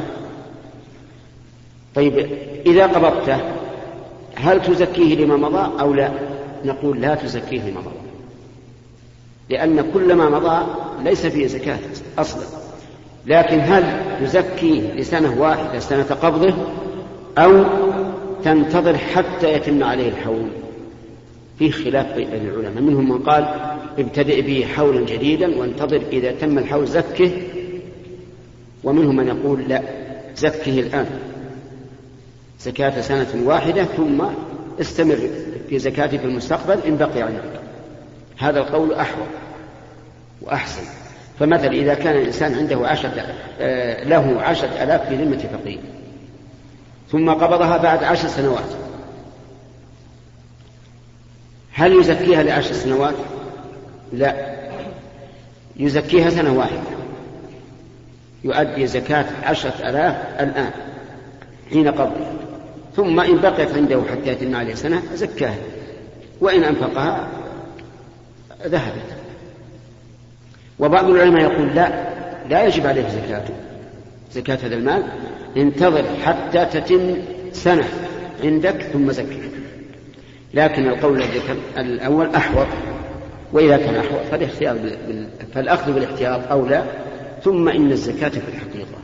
طيب 1.95 2.19
إذا 2.67 2.87
قبضته 2.87 3.41
هل 4.37 4.63
تزكيه 4.63 5.17
لما 5.17 5.37
مضى 5.37 5.81
أو 5.81 5.95
لا؟ 5.95 6.11
نقول 6.65 7.01
لا 7.01 7.15
تزكيه 7.15 7.71
لما 7.71 7.81
مضى. 7.81 7.98
لأن 9.51 9.91
كل 9.95 10.15
ما 10.15 10.29
مضى 10.29 10.67
ليس 11.05 11.27
فيه 11.27 11.47
زكاة 11.47 11.79
أصلا. 12.19 12.43
لكن 13.27 13.61
هل 13.61 14.03
تزكيه 14.21 14.93
لسنة 14.95 15.41
واحدة 15.41 15.79
سنة 15.79 16.03
قبضه 16.03 16.55
أو 17.39 17.65
تنتظر 18.45 18.97
حتى 18.99 19.53
يتم 19.53 19.85
عليه 19.85 20.09
الحول؟ 20.09 20.49
فيه 21.59 21.71
خلاف 21.71 22.15
بين 22.15 22.29
العلماء. 22.33 22.83
منهم 22.83 23.09
من 23.09 23.19
قال 23.19 23.55
ابتدئ 23.99 24.43
به 24.43 24.67
حولا 24.67 25.01
جديدا 25.01 25.59
وانتظر 25.59 26.03
إذا 26.13 26.33
تم 26.33 26.59
الحول 26.59 26.87
زكه. 26.87 27.31
ومنهم 28.85 29.17
من 29.17 29.29
يقول 29.29 29.61
لا 29.69 29.83
زكه 30.37 30.81
الآن. 30.81 31.07
زكاة 32.61 33.01
سنة 33.01 33.43
واحدة 33.45 33.85
ثم 33.85 34.25
استمر 34.81 35.19
في 35.69 35.79
زكاته 35.79 36.19
في 36.19 36.25
المستقبل 36.25 36.79
إن 36.87 36.97
بقي 36.97 37.23
عندك 37.23 37.68
هذا 38.39 38.61
القول 38.61 38.95
أحوط 38.95 39.29
وأحسن. 40.43 40.83
فمثلا 41.39 41.73
إذا 41.73 41.95
كان 41.95 42.17
الإنسان 42.17 42.55
عنده 42.55 42.89
عشرة 42.89 43.27
آه، 43.61 44.05
له 44.05 44.43
عشرة 44.43 44.83
آلاف 44.83 45.09
في 45.09 45.17
ذمة 45.17 45.45
فقير 45.53 45.81
ثم 47.13 47.31
قبضها 47.31 47.77
بعد 47.77 48.05
عشر 48.05 48.29
سنوات 48.29 48.69
هل 51.73 52.01
يزكيها 52.01 52.43
لعشر 52.43 52.73
سنوات؟ 52.73 53.15
لا. 54.13 54.59
يزكيها 55.77 56.31
سنة 56.31 56.53
واحدة. 56.53 56.81
يؤدي 58.45 58.87
زكاة 58.87 59.27
عشرة 59.43 59.89
آلاف 59.89 60.17
الآن 60.41 60.71
حين 61.71 61.89
قبضها. 61.89 62.33
ثم 62.97 63.21
إن 63.21 63.39
بقيت 63.39 63.75
عنده 63.75 64.03
حتى 64.11 64.33
يتم 64.33 64.57
عليه 64.57 64.75
سنة 64.75 65.03
زكاها. 65.15 65.59
وإن 66.41 66.65
أنفقها 66.65 67.29
ذهبت. 68.67 69.17
وبعض 70.79 71.11
العلماء 71.11 71.43
يقول 71.43 71.69
لا 71.75 72.09
لا 72.51 72.67
يجب 72.67 72.87
عليه 72.87 73.09
زكاته 73.09 73.55
زكاة 74.33 74.59
هذا 74.67 74.75
المال. 74.75 75.03
انتظر 75.57 76.05
حتى 76.25 76.65
تتم 76.65 77.17
سنة 77.53 77.89
عندك 78.45 78.83
ثم 78.83 79.13
زكي. 79.13 79.41
لكن 80.55 80.89
القول 80.89 81.23
الأول 81.79 82.35
أحوط 82.35 82.67
وإذا 83.53 83.77
كان 83.77 83.97
أحوط 83.97 84.21
فالاختيار 84.31 84.79
فالأخذ 85.55 85.93
بالاحتياط 85.93 86.41
أولى 86.51 86.85
ثم 87.45 87.69
إن 87.69 87.93
الزكاة 87.93 88.29
في 88.29 88.49
الحقيقة. 88.49 88.99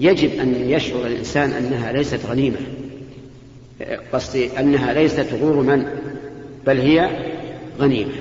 يجب 0.00 0.40
أن 0.40 0.54
يشعر 0.54 1.06
الإنسان 1.06 1.50
أنها 1.50 1.92
ليست 1.92 2.26
غنيمة. 2.26 2.58
قصدي 4.12 4.58
أنها 4.58 4.92
ليست 4.92 5.26
غرما 5.32 5.86
بل 6.66 6.80
هي 6.80 7.10
غنيمة. 7.78 8.12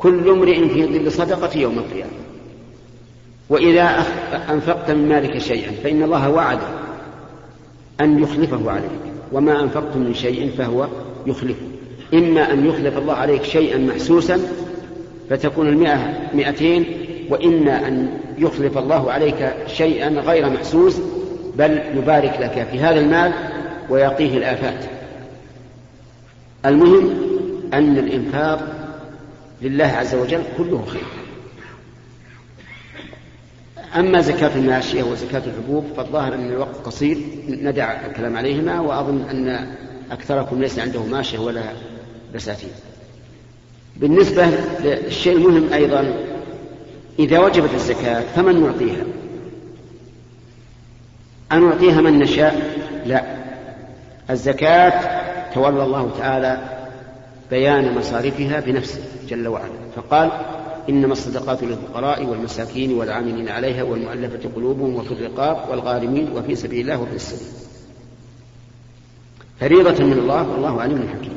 كل 0.00 0.30
امرئ 0.30 0.68
في 0.68 0.86
ظل 0.86 1.12
صدقة 1.12 1.58
يوم 1.58 1.78
القيامة. 1.78 2.10
وإذا 3.50 4.04
أنفقت 4.50 4.90
من 4.90 5.08
مالك 5.08 5.38
شيئا 5.38 5.72
فإن 5.84 6.02
الله 6.02 6.30
وعد 6.30 6.58
أن 8.00 8.22
يخلفه 8.22 8.70
عليك. 8.70 8.90
وما 9.32 9.62
أنفقتم 9.62 10.00
من 10.00 10.14
شيء 10.14 10.50
فهو 10.58 10.88
يخلفه. 11.26 11.66
إما 12.14 12.52
أن 12.52 12.66
يخلف 12.66 12.98
الله 12.98 13.14
عليك 13.14 13.42
شيئا 13.42 13.78
محسوسا 13.78 14.40
فتكون 15.30 15.68
المئة 15.68 16.28
مئتين 16.34 16.84
وإما 17.30 17.88
أن 17.88 18.08
يخلف 18.38 18.78
الله 18.78 19.12
عليك 19.12 19.54
شيئا 19.66 20.08
غير 20.08 20.50
محسوس 20.50 21.00
بل 21.56 21.80
يبارك 21.96 22.38
لك 22.40 22.66
في 22.70 22.80
هذا 22.80 23.00
المال 23.00 23.32
ويقيه 23.90 24.38
الآفات. 24.38 24.84
المهم 26.66 27.10
أن 27.74 27.98
الإنفاق 27.98 28.79
لله 29.62 29.84
عز 29.84 30.14
وجل 30.14 30.42
كله 30.58 30.84
خير. 30.86 31.06
أما 33.96 34.20
زكاة 34.20 34.56
الماشية 34.56 35.02
وزكاة 35.02 35.42
الحبوب 35.46 35.84
فالظاهر 35.96 36.34
أن 36.34 36.48
الوقت 36.48 36.76
قصير 36.84 37.18
ندع 37.48 38.06
الكلام 38.06 38.36
عليهما 38.36 38.80
وأظن 38.80 39.22
أن 39.30 39.74
أكثركم 40.10 40.60
ليس 40.60 40.78
عنده 40.78 41.02
ماشية 41.02 41.38
ولا 41.38 41.62
بساتين. 42.34 42.70
بالنسبة 43.96 44.46
للشيء 44.80 45.36
المهم 45.36 45.72
أيضا 45.72 46.14
إذا 47.18 47.38
وجبت 47.38 47.74
الزكاة 47.74 48.20
فمن 48.36 48.60
نعطيها؟ 48.60 49.04
أن 51.52 51.68
نعطيها 51.68 52.00
من 52.00 52.18
نشاء؟ 52.18 52.80
لا. 53.06 53.24
الزكاة 54.30 55.20
تولى 55.54 55.84
الله 55.84 56.10
تعالى 56.18 56.79
بيان 57.50 57.98
مصارفها 57.98 58.60
بنفسه 58.60 59.00
جل 59.28 59.48
وعلا. 59.48 59.72
فقال 59.96 60.30
إنما 60.88 61.12
الصدقات 61.12 61.62
للفقراء 61.62 62.24
والمساكين 62.24 62.92
والعاملين 62.92 63.48
عليها 63.48 63.82
والمؤلفة 63.82 64.50
قلوبهم 64.56 64.96
وفي 64.96 65.12
الرقاب 65.12 65.70
والغارمين 65.70 66.32
وفي 66.32 66.54
سبيل 66.54 66.80
الله 66.80 67.02
وفي 67.02 67.14
السبيل. 67.14 67.48
فريضة 69.60 70.04
من 70.04 70.12
الله 70.12 70.48
والله 70.48 70.80
عليم 70.80 71.08
حكيم. 71.08 71.36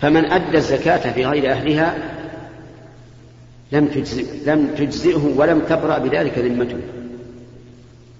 فمن 0.00 0.32
أدى 0.32 0.56
الزكاة 0.56 1.12
في 1.12 1.26
غير 1.26 1.52
أهلها 1.52 2.14
لم 3.72 3.86
تجزئ 3.86 4.26
لم 4.46 4.74
تجزئه 4.78 5.34
ولم 5.36 5.60
تبرأ 5.60 5.98
بذلك 5.98 6.38
ذمته. 6.38 6.78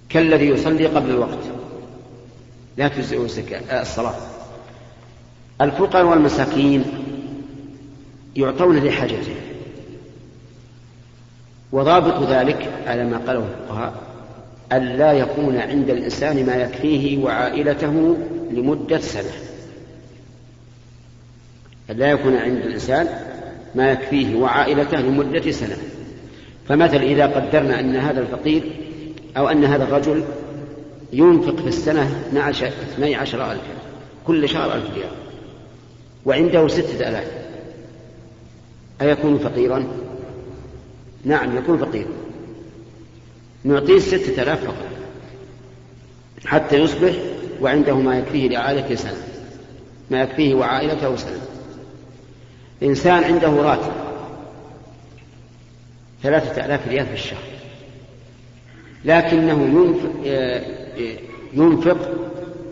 كالذي 0.09 0.47
يصلي 0.47 0.87
قبل 0.87 1.11
الوقت. 1.11 1.39
لا 2.77 2.89
تجزئه 2.89 3.23
الزكاة 3.23 3.83
الصلاة. 3.83 4.15
الفقراء 5.61 6.05
والمساكين 6.05 6.85
يعطون 8.38 8.78
لحاجته 8.78 9.35
وضابط 11.73 12.28
ذلك 12.30 12.68
على 12.87 13.04
ما 13.04 13.18
قاله 13.18 13.47
الفقهاء 13.47 14.09
ألا 14.73 15.12
يكون 15.12 15.57
عند 15.57 15.90
الإنسان 15.90 16.47
ما 16.47 16.54
يكفيه 16.54 17.25
وعائلته 17.25 18.16
لمدة 18.50 18.99
سنة. 18.99 19.33
ألا 21.90 22.11
يكون 22.11 22.37
عند 22.37 22.57
الإنسان 22.57 23.09
ما 23.75 23.92
يكفيه 23.92 24.37
وعائلته 24.37 25.00
لمدة 25.00 25.50
سنة. 25.50 25.76
فمثل 26.68 26.97
إذا 26.97 27.26
قدرنا 27.26 27.80
أن 27.80 27.97
هذا 27.97 28.21
الفقير 28.21 28.62
أو 29.37 29.49
أن 29.49 29.64
هذا 29.64 29.85
الرجل 29.85 30.25
ينفق 31.12 31.57
في 31.57 31.68
السنة 31.68 32.02
12 32.28 33.52
ألف 33.52 33.61
كل 34.26 34.49
شهر 34.49 34.75
ألف 34.75 34.84
ريال 34.95 35.10
وعنده 36.25 36.69
ستة 36.69 37.08
ألاف. 37.08 37.38
أيكون 39.02 39.39
فقيرا؟ 39.39 39.87
نعم 41.25 41.56
يكون 41.56 41.78
فقيرا. 41.78 42.13
نعطيه 43.65 43.99
ستة 43.99 44.43
ألاف 44.43 44.65
فقط. 44.65 44.89
حتى 46.47 46.76
يصبح 46.76 47.13
وعنده 47.61 47.95
ما 47.95 48.19
يكفيه 48.19 48.49
لعائلته 48.49 48.95
سنة. 48.95 49.23
ما 50.11 50.23
يكفيه 50.23 50.54
وعائلته 50.54 51.17
سنة. 51.17 51.41
إنسان 52.82 53.25
عنده 53.25 53.49
راتب 53.49 53.93
ثلاثة 56.23 56.65
آلاف 56.65 56.89
ريال 56.89 57.06
في 57.06 57.15
الشهر. 57.15 57.43
لكنه 59.04 59.63
ينفق, 59.63 60.11
ينفق 61.52 62.15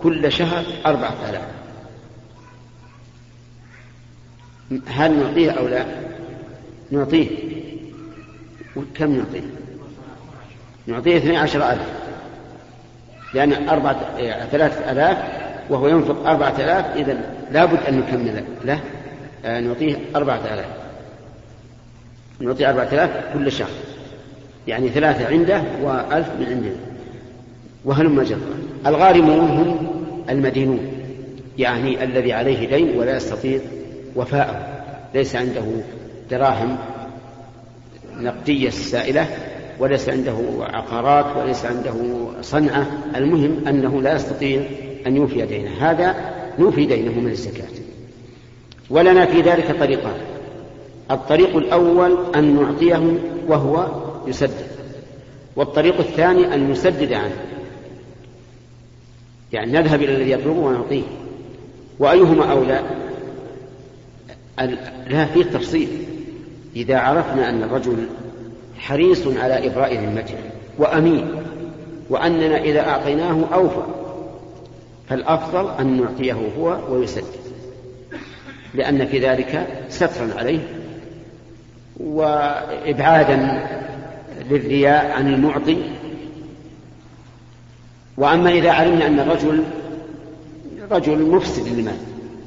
كل 0.02 0.32
شهر 0.32 0.64
أربعة 0.86 1.30
آلاف. 1.30 1.42
هل 4.86 5.18
نعطيه 5.18 5.50
أو 5.50 5.68
لا؟ 5.68 5.84
نعطيه. 6.90 7.28
كم 8.94 9.16
نعطيه؟ 9.16 9.42
نعطيه 10.86 11.16
اثني 11.16 11.36
عشر 11.36 11.70
ألف. 11.70 11.88
لأن 13.34 13.68
أربعة 13.68 13.96
ثلاثة 14.52 14.92
آلاف 14.92 15.18
وهو 15.70 15.88
ينفق 15.88 16.28
أربعة 16.28 16.54
آلاف 16.58 16.96
إذا 16.96 17.18
لابد 17.52 17.78
أن 17.88 17.98
نكمل. 17.98 18.44
له 18.64 18.80
آه، 19.44 19.60
نعطيه 19.60 19.96
أربعة 20.16 20.40
آلاف. 20.54 20.66
نعطيه 22.40 22.70
أربعة 22.70 22.88
آلاف 22.92 23.10
كل 23.34 23.52
شهر. 23.52 23.70
يعني 24.68 24.88
ثلاثة 24.88 25.28
عنده 25.28 25.62
وألف 25.82 26.28
من 26.40 26.46
عندنا 26.46 26.76
وهلم 27.84 28.22
جرا 28.22 28.38
الغارمون 28.86 29.40
هم 29.40 29.90
المدينون 30.30 30.92
يعني 31.58 32.04
الذي 32.04 32.32
عليه 32.32 32.68
دين 32.68 32.98
ولا 32.98 33.16
يستطيع 33.16 33.60
وفاءه 34.16 34.82
ليس 35.14 35.36
عنده 35.36 35.64
دراهم 36.30 36.78
نقدية 38.16 38.70
سائلة 38.70 39.26
وليس 39.78 40.08
عنده 40.08 40.36
عقارات 40.60 41.36
وليس 41.36 41.64
عنده 41.64 41.94
صنعة. 42.42 42.86
المهم 43.16 43.68
أنه 43.68 44.02
لا 44.02 44.14
يستطيع 44.14 44.62
أن 45.06 45.16
يوفي 45.16 45.46
دينه. 45.46 45.70
هذا 45.80 46.14
نوفي 46.58 46.86
دينه 46.86 47.20
من 47.20 47.30
الزكاة. 47.30 47.68
ولنا 48.90 49.26
في 49.26 49.40
ذلك 49.40 49.78
طريقان. 49.80 50.16
الطريق 51.10 51.56
الأول 51.56 52.16
أن 52.34 52.62
نعطيه 52.62 53.18
وهو 53.48 53.86
يسدد. 54.26 54.66
والطريق 55.56 55.98
الثاني 55.98 56.54
أن 56.54 56.70
نسدد 56.70 57.12
عنه. 57.12 57.36
يعني 59.52 59.72
نذهب 59.72 60.02
إلى 60.02 60.16
الذي 60.16 60.30
يطلبه 60.30 60.60
ونعطيه. 60.60 61.02
وأيهما 61.98 62.52
أولى؟ 62.52 62.80
لها 65.06 65.24
فيه 65.24 65.44
تفصيل. 65.44 65.88
إذا 66.76 66.98
عرفنا 66.98 67.50
أن 67.50 67.62
الرجل 67.62 68.06
حريص 68.78 69.26
على 69.26 69.66
إبراء 69.66 69.94
ذمته 69.94 70.34
وأمين 70.78 71.28
وأننا 72.10 72.58
إذا 72.58 72.80
أعطيناه 72.80 73.44
أوفى 73.54 73.82
فالأفضل 75.08 75.70
أن 75.80 76.00
نعطيه 76.00 76.36
هو 76.58 76.78
ويسدد 76.90 77.24
لأن 78.74 79.06
في 79.06 79.18
ذلك 79.18 79.66
سترا 79.88 80.34
عليه 80.38 80.58
وإبعادا 81.96 83.68
للرياء 84.50 85.10
عن 85.10 85.34
المعطي. 85.34 85.78
وأما 88.16 88.50
إذا 88.50 88.70
علمنا 88.70 89.06
أن 89.06 89.20
الرجل 89.20 89.64
رجل 90.90 91.22
مفسد 91.22 91.68
للمال 91.68 91.96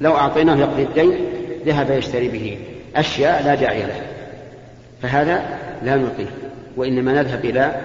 لو 0.01 0.15
أعطيناه 0.15 0.55
يقضي 0.55 0.83
الدين 0.83 1.38
ذهب 1.65 1.89
يشتري 1.89 2.27
به 2.27 2.57
أشياء 2.95 3.43
لا 3.43 3.55
داعي 3.55 3.79
لها. 3.79 4.01
فهذا 5.01 5.43
لا 5.83 5.95
نعطيه 5.95 6.29
وإنما 6.77 7.13
نذهب 7.13 7.45
إلى 7.45 7.75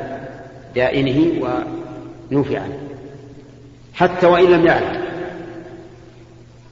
دائنه 0.74 1.48
ونوفي 2.30 2.56
عنه. 2.56 2.78
حتى 3.94 4.26
وإن 4.26 4.50
لم 4.50 4.66
يعلم. 4.66 5.04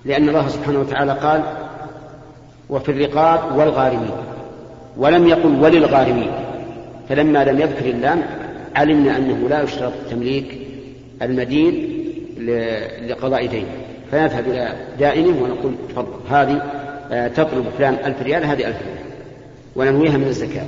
لأن 0.04 0.28
الله 0.28 0.48
سبحانه 0.48 0.80
وتعالى 0.80 1.12
قال 1.12 1.42
وفي 2.70 2.88
الرقاب 2.88 3.58
والغارمين 3.58 4.10
ولم 4.96 5.28
يقل 5.28 5.62
وللغارمين. 5.62 6.30
فلما 7.08 7.44
لم 7.44 7.60
يذكر 7.60 7.86
اللام 7.86 8.22
علمنا 8.76 9.16
أنه 9.16 9.48
لا 9.48 9.62
يشترط 9.62 9.92
تمليك 10.10 10.58
المدين 11.22 11.88
لقضاء 13.08 13.46
دينه 13.46 13.68
فنذهب 14.12 14.46
إلى 14.46 14.72
دائنه 14.98 15.42
ونقول 15.42 15.74
تفضل 15.88 16.20
هذه 16.30 16.81
تطلب 17.12 17.64
فلان 17.78 17.94
ألف 17.94 18.22
ريال 18.22 18.44
هذه 18.44 18.66
ألف 18.66 18.76
ريال 18.82 19.04
وننويها 19.76 20.16
من 20.16 20.26
الزكاة 20.26 20.66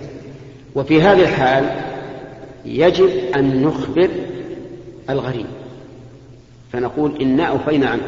وفي 0.75 1.03
هذه 1.03 1.23
الحال 1.23 1.65
يجب 2.65 3.11
أن 3.37 3.63
نخبر 3.63 4.09
الغريب 5.11 5.47
فنقول 6.73 7.23
إنا 7.23 7.45
أوفينا 7.45 7.89
عنك 7.89 8.03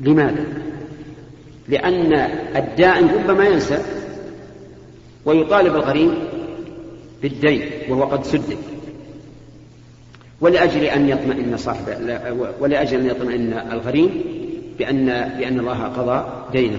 لماذا؟ 0.00 0.44
لأن 1.68 2.12
الدائن 2.56 3.08
ربما 3.08 3.44
ينسى 3.44 3.78
ويطالب 5.24 5.74
الغريم 5.74 6.14
بالدين 7.22 7.62
وهو 7.88 8.04
قد 8.04 8.24
سدد 8.24 8.56
ولأجل 10.40 10.84
أن 10.84 11.08
يطمئن 11.08 11.56
صاحب 11.56 11.84
ولأجل 12.60 13.00
أن 13.00 13.06
يطمئن 13.06 13.52
الغريم 13.72 14.10
بأن 14.80 15.06
بأن 15.38 15.60
الله 15.60 15.84
قضى 15.84 16.24
دينه. 16.52 16.78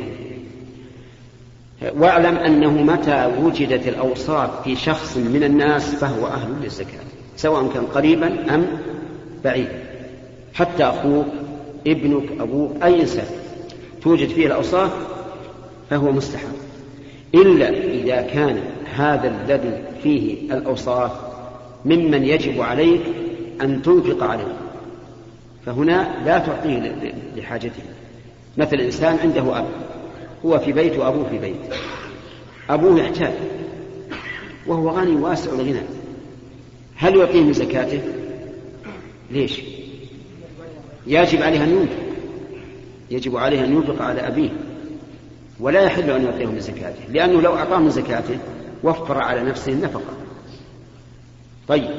واعلم 1.98 2.36
أنه 2.36 2.72
متى 2.72 3.32
وجدت 3.42 3.88
الأوصاف 3.88 4.64
في 4.64 4.76
شخص 4.76 5.18
من 5.18 5.44
الناس 5.44 5.96
فهو 5.96 6.28
أهل 6.28 6.50
للزكاة 6.64 7.00
سواء 7.38 7.68
كان 7.74 7.84
قريبا 7.84 8.56
أم 8.56 8.66
بعيدا. 9.44 9.84
حتى 10.54 10.84
أخوك 10.84 11.26
ابنك 11.88 12.24
أبوك 12.40 12.72
أي 12.84 13.02
إنسان 13.02 13.26
توجد 14.02 14.28
فيه 14.30 14.48
الأوصاف 14.48 14.92
فهو 15.90 16.12
مستحب 16.12 16.54
إلا 17.36 17.70
إذا 17.70 18.22
كان 18.22 18.62
هذا 18.96 19.28
الذي 19.28 19.84
فيه 20.04 20.54
الأوصاف 20.54 21.12
ممن 21.86 22.24
يجب 22.24 22.62
عليك 22.62 23.02
أن 23.62 23.82
تنفق 23.82 24.24
عليه. 24.24 24.61
فهنا 25.66 26.24
لا 26.26 26.40
تعطيه 26.40 26.96
لحاجته. 27.36 27.84
مثل 28.58 28.76
إنسان 28.76 29.18
عنده 29.24 29.60
أب 29.60 29.68
هو 30.46 30.60
في 30.60 30.72
بيت 30.72 30.98
وأبوه 30.98 31.30
في 31.30 31.38
بيت. 31.38 31.56
أبوه 32.70 33.00
يحتاج 33.00 33.34
وهو 34.68 34.90
غني 34.90 35.16
واسع 35.16 35.54
الغنى 35.54 35.82
هل 36.96 37.16
يعطيه 37.16 37.42
من 37.42 37.54
زكاته؟ 37.54 38.02
ليش؟ 39.32 39.62
يجب 41.08 41.42
عليه 41.42 41.64
أن 41.64 41.70
ينفق. 41.70 42.04
يجب 43.12 43.38
عليه 43.38 43.66
أن 43.66 43.74
ينفق 43.74 44.02
على 44.02 44.28
أبيه. 44.28 44.50
ولا 45.60 45.82
يحل 45.82 46.10
أن 46.10 46.26
يعطيه 46.26 46.46
من 46.46 46.60
زكاته 46.60 47.04
لأنه 47.10 47.42
لو 47.42 47.56
أعطاه 47.56 47.78
من 47.78 47.90
زكاته 47.90 48.38
وفر 48.84 49.18
على 49.18 49.44
نفسه 49.44 49.72
النفقة 49.72 50.14
طيب. 51.68 51.90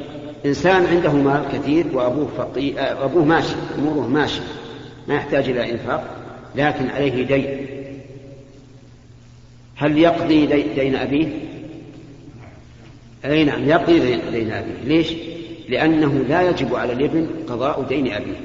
إنسان 0.45 0.85
عنده 0.85 1.11
مال 1.11 1.43
كثير 1.53 1.85
وأبوه 1.93 2.27
فقير 2.37 2.73
أبوه 2.77 3.25
ماشي 3.25 3.55
أموره 3.79 4.07
ماشي 4.07 4.41
ما 5.07 5.15
يحتاج 5.15 5.49
إلى 5.49 5.71
إنفاق 5.71 6.15
لكن 6.55 6.89
عليه 6.89 7.25
دين. 7.25 7.67
هل 9.75 9.97
يقضي 9.97 10.45
دين 10.75 10.95
أبيه؟ 10.95 11.27
أي 13.25 13.43
نعم 13.43 13.69
يقضي 13.69 13.99
دين 14.31 14.51
أبيه؟ 14.51 14.83
ليش؟ 14.85 15.13
لأنه 15.69 16.25
لا 16.29 16.49
يجب 16.49 16.75
على 16.75 16.93
الابن 16.93 17.27
قضاء 17.49 17.85
دين 17.89 18.13
أبيه. 18.13 18.35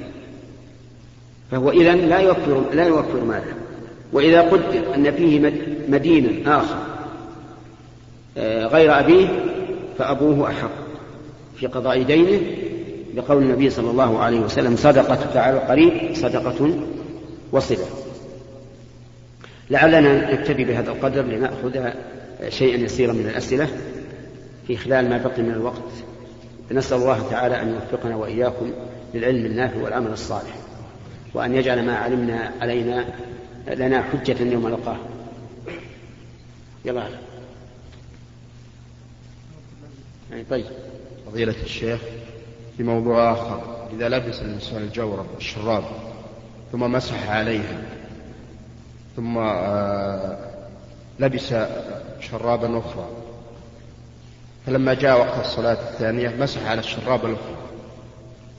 فهو 1.51 1.71
إذا 1.71 1.95
لا 1.95 2.19
يوفر 2.19 2.65
لا 2.73 2.87
يوفر 2.87 3.25
ماله. 3.25 3.55
وإذا 4.13 4.41
قدر 4.41 4.95
أن 4.95 5.13
فيه 5.13 5.53
مدينا 5.89 6.59
آخر 6.59 6.79
آه، 8.37 8.67
غير 8.67 8.99
أبيه 8.99 9.29
فأبوه 9.99 10.51
أحق. 10.51 10.88
في 11.61 11.67
قضاء 11.67 12.03
دينه 12.03 12.41
لقول 13.15 13.43
النبي 13.43 13.71
صلى 13.71 13.91
الله 13.91 14.19
عليه 14.19 14.41
وسلم 14.41 14.77
صدقة 14.77 15.33
تعالى 15.35 15.57
القريب 15.57 16.15
صدقة 16.15 16.71
وصلة. 17.53 17.87
لعلنا 19.71 20.33
نكتفي 20.33 20.65
بهذا 20.65 20.91
القدر 20.91 21.23
لنأخذ 21.23 21.91
شيئا 22.49 22.77
يسيرا 22.77 23.13
من 23.13 23.27
الأسئلة 23.27 23.69
في 24.67 24.77
خلال 24.77 25.09
ما 25.09 25.19
بقي 25.19 25.43
من 25.43 25.51
الوقت. 25.51 25.93
نسأل 26.71 26.97
الله 26.97 27.31
تعالى 27.31 27.63
أن 27.63 27.69
يوفقنا 27.69 28.17
وإياكم 28.17 28.73
للعلم 29.15 29.47
النافع 29.47 29.83
والعمل 29.83 30.11
الصالح 30.13 30.57
وأن 31.35 31.55
يجعل 31.55 31.87
ما 31.87 31.97
علمنا 31.97 32.53
علينا 32.61 33.05
لنا 33.69 34.03
حجة 34.03 34.43
يوم 34.43 34.69
نلقاه. 34.69 34.99
يلا. 36.85 37.09
يعني 40.31 40.45
طيب. 40.51 40.65
فضيلة 41.31 41.55
الشيخ 41.63 42.01
في 42.77 42.83
موضوع 42.83 43.33
آخر 43.33 43.89
إذا 43.97 44.09
لبس 44.09 44.41
الإنسان 44.43 44.83
الجورب 44.83 45.27
الشراب 45.37 45.85
ثم 46.73 46.93
مسح 46.93 47.31
عليها 47.31 47.83
ثم 49.17 49.39
آه، 49.39 50.39
لبس 51.21 51.55
شرابا 52.21 52.79
أخرى 52.79 53.09
فلما 54.67 54.95
جاء 54.95 55.19
وقت 55.19 55.41
الصلاة 55.41 55.73
الثانية 55.73 56.29
مسح 56.39 56.67
على 56.67 56.81
الشراب 56.81 57.25
الأخرى. 57.25 57.57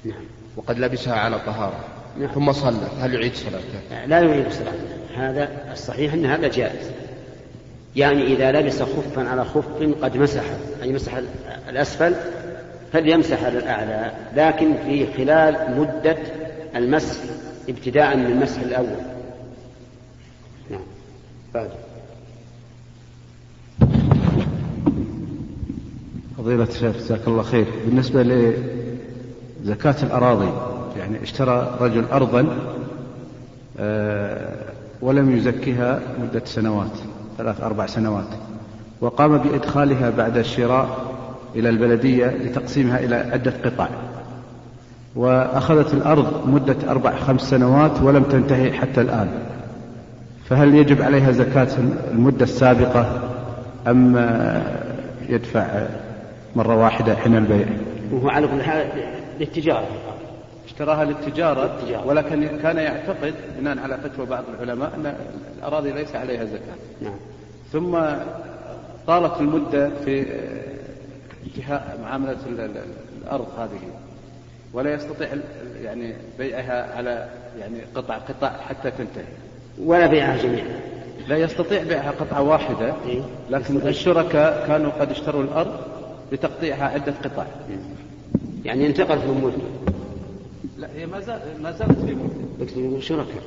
نعم. 0.05 0.23
وقد 0.57 0.79
لبسها 0.79 1.13
على 1.13 1.39
طهارة. 1.39 1.79
نعم. 2.19 2.31
ثم 2.31 2.51
صلى. 2.51 2.87
هل 2.99 3.13
يعيد 3.13 3.35
صلاته؟ 3.35 4.05
لا 4.05 4.19
يعيد 4.19 4.51
صلاته. 4.51 4.97
هذا 5.15 5.71
الصحيح 5.71 6.13
أن 6.13 6.25
هذا 6.25 6.47
جائز. 6.47 6.91
يعني 7.95 8.23
إذا 8.23 8.51
لبس 8.51 8.81
خفا 8.81 9.29
على 9.29 9.45
خف 9.45 9.65
قد 10.01 10.17
مسح 10.17 10.43
أي 10.83 10.93
مسح 10.93 11.21
الأسفل 11.69 12.15
فليمسح 12.93 13.43
على 13.43 13.57
الأعلى 13.57 14.11
لكن 14.35 14.73
في 14.85 15.13
خلال 15.13 15.79
مدة 15.79 16.17
المسح 16.75 17.15
ابتداء 17.69 18.17
من 18.17 18.25
المسح 18.25 18.61
الأول. 18.61 18.97
نعم. 20.71 20.81
بعد. 21.53 21.69
فضيلة 26.37 26.63
الشيخ 26.63 26.95
جزاك 26.95 27.27
الله 27.27 27.43
خير. 27.43 27.65
بالنسبة 27.85 28.23
لزكاة 29.63 29.95
الأراضي 30.03 30.51
يعني 30.97 31.23
اشترى 31.23 31.77
رجل 31.81 32.05
أرضا 32.11 32.47
آه، 33.79 34.55
ولم 35.01 35.37
يزكها 35.37 35.99
مدة 36.21 36.41
سنوات 36.45 36.97
ثلاث 37.37 37.61
أربع 37.61 37.85
سنوات 37.85 38.27
وقام 39.01 39.37
بإدخالها 39.37 40.09
بعد 40.09 40.37
الشراء 40.37 41.08
إلى 41.55 41.69
البلدية 41.69 42.25
لتقسيمها 42.25 42.99
إلى 42.99 43.15
عدة 43.15 43.53
قطع 43.65 43.87
وأخذت 45.15 45.93
الأرض 45.93 46.47
مدة 46.47 46.91
أربع 46.91 47.15
خمس 47.15 47.41
سنوات 47.41 48.01
ولم 48.01 48.23
تنتهي 48.23 48.71
حتى 48.71 49.01
الآن. 49.01 49.29
فهل 50.49 50.75
يجب 50.75 51.01
عليها 51.01 51.31
زكاة 51.31 51.67
المدة 52.11 52.43
السابقة 52.43 53.21
أم 53.87 54.17
يدفع 55.29 55.87
مرة 56.55 56.75
واحدة 56.75 57.15
حين 57.15 57.35
البيع؟ 57.35 57.67
وهو 58.11 58.29
على 58.29 58.47
كل 58.47 58.63
حال 58.63 58.87
للتجارة. 59.39 59.87
اشتراها 60.65 61.05
للتجارة. 61.05 61.79
ولكن 62.05 62.47
كان 62.63 62.77
يعتقد 62.77 63.33
بناء 63.59 63.79
على 63.79 63.97
فتوى 63.97 64.25
بعض 64.25 64.43
العلماء 64.53 64.91
أن 64.95 65.13
الأراضي 65.57 65.91
ليس 65.91 66.15
عليها 66.15 66.45
زكاة. 66.45 66.75
نعم. 67.01 67.13
ثم 67.71 67.97
طالت 69.07 69.41
المدة 69.41 69.91
في 70.05 70.25
معاملة 72.01 72.37
الأرض 73.21 73.47
هذه. 73.57 73.79
ولا 74.73 74.93
يستطيع 74.93 75.27
يعني 75.81 76.13
بيعها 76.37 76.95
على 76.95 77.29
يعني 77.59 77.79
قطع 77.95 78.17
قطع 78.17 78.49
حتى 78.49 78.91
تنتهي. 78.91 79.33
ولا 79.79 80.07
بيعها 80.07 80.37
جميعا. 80.37 80.79
لا 81.27 81.37
يستطيع 81.37 81.83
بيعها 81.83 82.11
قطعة 82.11 82.41
واحدة 82.41 82.95
إيه؟ 83.05 83.21
لكن 83.49 83.87
الشركاء 83.87 84.67
كانوا 84.67 84.91
قد 84.91 85.11
اشتروا 85.11 85.43
الأرض 85.43 85.79
لتقطيعها 86.31 86.83
عدة 86.83 87.13
قطع. 87.23 87.45
يعني 88.65 88.87
انتقل 88.87 89.19
في 89.19 89.25
الملك 89.25 89.61
لا 90.77 90.87
هي 90.95 91.05
ما 91.05 91.19
زالت 91.19 91.43
ما 91.61 91.71
زالت 91.71 91.99
في 91.99 92.15
ملك 92.15 92.31
لكن 92.59 93.01
شركاء. 93.01 93.43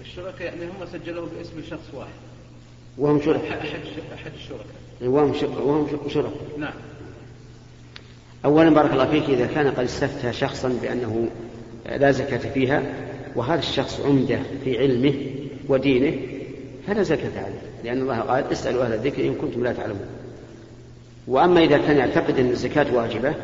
الشركاء 0.00 0.42
يعني 0.42 0.64
هم 0.64 0.86
سجلوا 0.92 1.26
باسم 1.38 1.62
شخص 1.70 1.94
واحد. 1.94 2.10
وهم 2.98 3.20
شركاء. 3.20 3.50
أحد 3.50 3.78
أحد 4.14 4.30
الشركاء. 4.34 4.66
وهم 5.02 5.32
وهم 5.66 6.08
شركاء. 6.08 6.32
نعم. 6.58 6.72
أولا 8.44 8.70
بارك 8.70 8.92
الله 8.92 9.06
فيك 9.06 9.24
إذا 9.28 9.46
كان 9.46 9.70
قد 9.70 9.84
استفتى 9.84 10.32
شخصا 10.32 10.78
بأنه 10.82 11.28
لا 11.96 12.10
زكاة 12.10 12.38
فيها 12.38 12.82
وهذا 13.36 13.58
الشخص 13.58 14.00
عمدة 14.00 14.38
في 14.64 14.78
علمه 14.78 15.14
ودينه 15.68 16.16
فلا 16.86 17.02
زكاة 17.02 17.44
عليه 17.44 17.62
لأن 17.84 18.02
الله 18.02 18.20
قال 18.20 18.44
اسألوا 18.52 18.84
أهل 18.84 18.92
الذكر 18.92 19.24
إن 19.24 19.34
كنتم 19.34 19.64
لا 19.64 19.72
تعلمون. 19.72 20.06
وأما 21.28 21.64
إذا 21.64 21.78
كان 21.78 21.96
يعتقد 21.96 22.38
أن 22.38 22.50
الزكاة 22.50 22.94
واجبة 22.94 23.34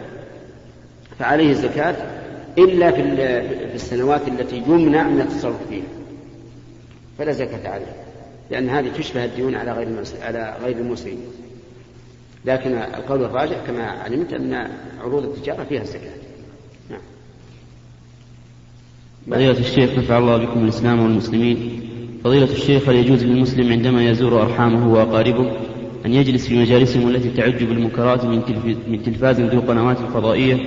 فعليه 1.19 1.51
الزكاة 1.51 1.97
إلا 2.59 2.91
في 2.91 3.75
السنوات 3.75 4.29
التي 4.29 4.57
يمنع 4.57 5.03
من 5.03 5.21
التصرف 5.21 5.69
فيها. 5.69 5.85
فلا 7.19 7.33
زكاة 7.33 7.71
عليه 7.71 7.93
لأن 8.51 8.69
هذه 8.69 8.89
تشبه 8.99 9.25
الديون 9.25 9.55
على 9.55 9.73
غير 9.73 9.89
على 10.23 10.57
غير 10.65 10.77
المسلمين. 10.77 11.38
لكن 12.45 12.73
القول 12.73 13.25
الراجح 13.25 13.57
كما 13.67 13.83
علمت 13.83 14.33
أن 14.33 14.69
عروض 15.01 15.25
التجارة 15.25 15.65
فيها 15.65 15.83
الزكاة 15.83 16.13
نعم. 16.91 17.01
فضيلة 19.31 19.59
الشيخ 19.59 19.99
نفع 19.99 20.19
الله 20.19 20.37
بكم 20.37 20.65
الإسلام 20.65 21.01
والمسلمين. 21.01 21.81
فضيلة 22.25 22.53
الشيخ 22.53 22.89
هل 22.89 22.97
يجوز 22.97 23.25
للمسلم 23.25 23.73
عندما 23.73 24.11
يزور 24.11 24.43
أرحامه 24.43 24.93
وأقاربه 24.93 25.53
أن 26.07 26.15
يجلس 26.15 26.49
في 26.49 26.59
مجالسهم 26.59 27.09
التي 27.09 27.31
تعج 27.31 27.65
بالمنكرات 27.65 28.25
من 28.89 29.03
تلفاز 29.05 29.41
ذو 29.41 29.61
قنوات 29.61 29.99
فضائية 29.99 30.59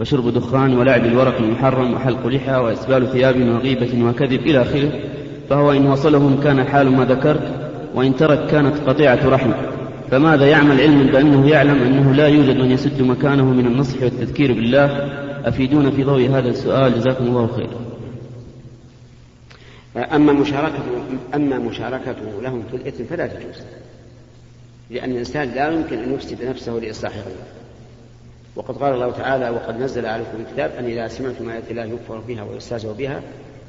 وشرب 0.00 0.28
دخان 0.28 0.78
ولعب 0.78 1.04
الورق 1.04 1.36
المحرم 1.36 1.94
وحلق 1.94 2.26
لحى 2.26 2.56
وإسبال 2.56 3.12
ثياب 3.12 3.48
وغيبة 3.48 4.04
وكذب 4.04 4.40
إلى 4.40 4.62
آخره؟ 4.62 4.92
فهو 5.50 5.72
إن 5.72 5.86
وصلهم 5.86 6.40
كان 6.40 6.64
حال 6.64 6.90
ما 6.90 7.04
ذكرت 7.04 7.54
وإن 7.94 8.16
ترك 8.16 8.46
كانت 8.46 8.76
قطيعة 8.76 9.28
رحم 9.28 9.52
فماذا 10.10 10.46
يعمل 10.46 10.80
علما 10.80 11.12
بأنه 11.12 11.50
يعلم 11.50 11.82
أنه 11.82 12.12
لا 12.12 12.28
يوجد 12.28 12.56
من 12.56 12.70
يسد 12.70 13.02
مكانه 13.02 13.44
من 13.44 13.66
النصح 13.66 14.02
والتذكير 14.02 14.52
بالله؟ 14.52 14.86
أفيدونا 15.48 15.90
في 15.90 16.04
ضوء 16.04 16.28
هذا 16.28 16.48
السؤال. 16.48 16.94
جزاكم 16.94 17.24
الله 17.24 17.46
خيرا 17.46 17.90
أما 19.96 20.32
مشاركته 20.32 20.82
أما 21.34 21.58
مشاركته 21.58 22.42
لهم 22.42 22.62
في 22.70 22.76
الإثم 22.76 23.04
فلا 23.04 23.26
تجوز 23.26 23.62
لأن 24.90 25.10
الإنسان 25.10 25.48
لا 25.48 25.70
يمكن 25.70 25.98
أن 25.98 26.14
يفسد 26.14 26.44
نفسه 26.44 26.72
لإصلاح 26.72 27.12
غيره 27.12 27.46
وقد 28.56 28.76
قال 28.76 28.94
الله 28.94 29.10
تعالى 29.10 29.50
وقد 29.50 29.80
نزل 29.80 30.06
عليكم 30.06 30.38
الكتاب 30.40 30.70
أن 30.78 30.84
إذا 30.84 31.08
سمعتم 31.08 31.48
آيات 31.48 31.70
الله 31.70 31.84
يكفر 31.84 32.18
بها 32.18 32.42
ويستهزأ 32.42 32.92
بها 32.92 33.22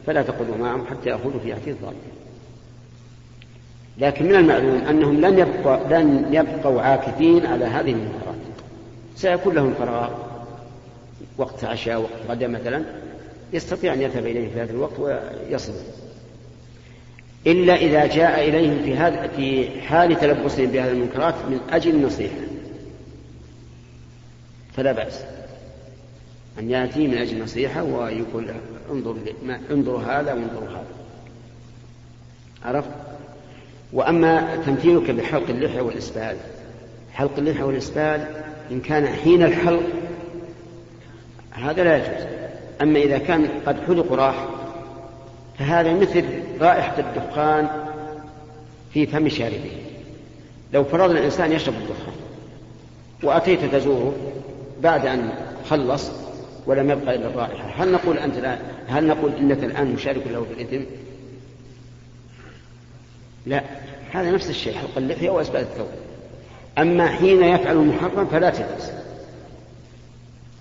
فلا 0.05 0.21
تقعدوا 0.21 0.57
معهم 0.57 0.85
حتى 0.85 1.09
يأخذوا 1.09 1.39
في 1.43 1.55
حديث 1.55 1.75
ظالم 1.81 1.95
لكن 4.01 4.25
من 4.25 4.35
المعلوم 4.35 4.81
أنهم 4.81 5.21
لن 5.21 5.39
يبقى 5.39 5.79
لن 5.89 6.25
يبقوا 6.31 6.81
عاكفين 6.81 7.45
على 7.45 7.65
هذه 7.65 7.91
المنكرات. 7.91 8.35
سيكون 9.15 9.55
لهم 9.55 9.73
فراغ 9.73 10.09
وقت 11.37 11.63
عشاء 11.63 12.01
وقت 12.01 12.29
غدا 12.29 12.47
مثلا 12.47 12.83
يستطيع 13.53 13.93
أن 13.93 14.01
يذهب 14.01 14.25
إليه 14.25 14.49
في 14.49 14.61
هذا 14.61 14.71
الوقت 14.71 14.99
ويصل 14.99 15.73
إلا 17.47 17.75
إذا 17.75 18.05
جاء 18.05 18.49
إليهم 18.49 18.83
في 18.83 18.95
هذا 18.95 19.27
في 19.27 19.81
حال 19.81 20.19
تلبسهم 20.19 20.65
بهذه 20.65 20.91
المنكرات 20.91 21.35
من 21.35 21.59
أجل 21.69 21.95
النصيحة 21.95 22.35
فلا 24.73 24.91
بأس 24.91 25.23
أن 26.59 26.69
يأتي 26.69 27.07
من 27.07 27.17
أجل 27.17 27.43
نصيحة 27.43 27.83
ويقول 27.83 28.47
انظر 28.91 29.15
انظروا 29.71 30.01
هذا 30.01 30.33
وانظروا 30.33 30.69
هذا. 30.69 30.85
عرفت؟ 32.63 33.10
وأما 33.93 34.55
تمثيلك 34.65 35.11
بحلق 35.11 35.49
اللحية 35.49 35.81
والإسبال 35.81 36.35
حلق 37.13 37.31
اللحية 37.37 37.63
والإسبال 37.63 38.27
إن 38.71 38.79
كان 38.81 39.07
حين 39.07 39.43
الحلق 39.43 39.83
هذا 41.51 41.83
لا 41.83 41.97
يجوز 41.97 42.27
أما 42.81 42.99
إذا 42.99 43.17
كان 43.17 43.47
قد 43.65 43.77
حلق 43.87 44.13
راح 44.13 44.47
فهذا 45.59 45.93
مثل 45.93 46.23
رائحة 46.61 46.99
الدخان 46.99 47.67
في 48.93 49.05
فم 49.05 49.29
شاربه 49.29 49.71
لو 50.73 50.83
فرضنا 50.83 51.19
الإنسان 51.19 51.51
يشرب 51.51 51.73
الدخان 51.73 52.13
وأتيت 53.23 53.65
تزوره 53.65 54.15
بعد 54.83 55.05
أن 55.05 55.29
خلص 55.69 56.11
ولم 56.67 56.91
يبقى 56.91 57.15
إلا 57.15 57.27
الرائحة 57.27 57.83
هل 57.83 57.91
نقول 57.91 58.17
أنت 58.17 58.37
الآن 58.37 58.59
هل 58.87 59.07
نقول 59.07 59.31
إنك 59.33 59.63
الآن 59.63 59.93
مشارك 59.93 60.27
له 60.31 60.45
في 60.55 60.63
الإثم؟ 60.63 60.83
لا 63.45 63.63
هذا 64.11 64.31
نفس 64.31 64.49
الشيء 64.49 64.73
حلق 64.73 64.97
اللحية 64.97 65.29
وإسبال 65.29 65.61
الثوب 65.61 65.87
أما 66.77 67.07
حين 67.07 67.43
يفعل 67.43 67.77
المحرم 67.77 68.27
فلا 68.27 68.49
تجلس 68.49 68.91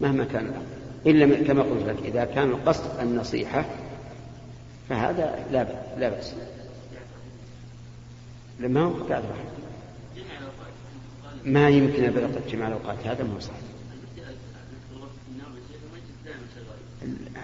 مهما 0.01 0.25
كان 0.25 0.45
الأمر. 0.45 0.65
إلا 1.07 1.47
كما 1.47 1.63
قلت 1.63 1.87
لك 1.87 1.97
إذا 2.05 2.25
كان 2.25 2.51
القصد 2.51 3.01
النصيحة 3.01 3.65
فهذا 4.89 5.47
لا 5.53 5.63
بأس 5.63 5.77
لا 5.99 6.09
بأس. 6.09 6.35
لما 8.61 8.81
هو 8.81 8.95
الرحم؟ 8.95 9.25
ما 11.45 11.69
يمكن 11.69 12.05
أبدا 12.05 12.31
جمع 12.51 12.69
الأوقات 12.69 12.97
هذا 13.07 13.25
ما 13.25 13.35
هو 13.35 13.41
صحيح. 13.41 13.57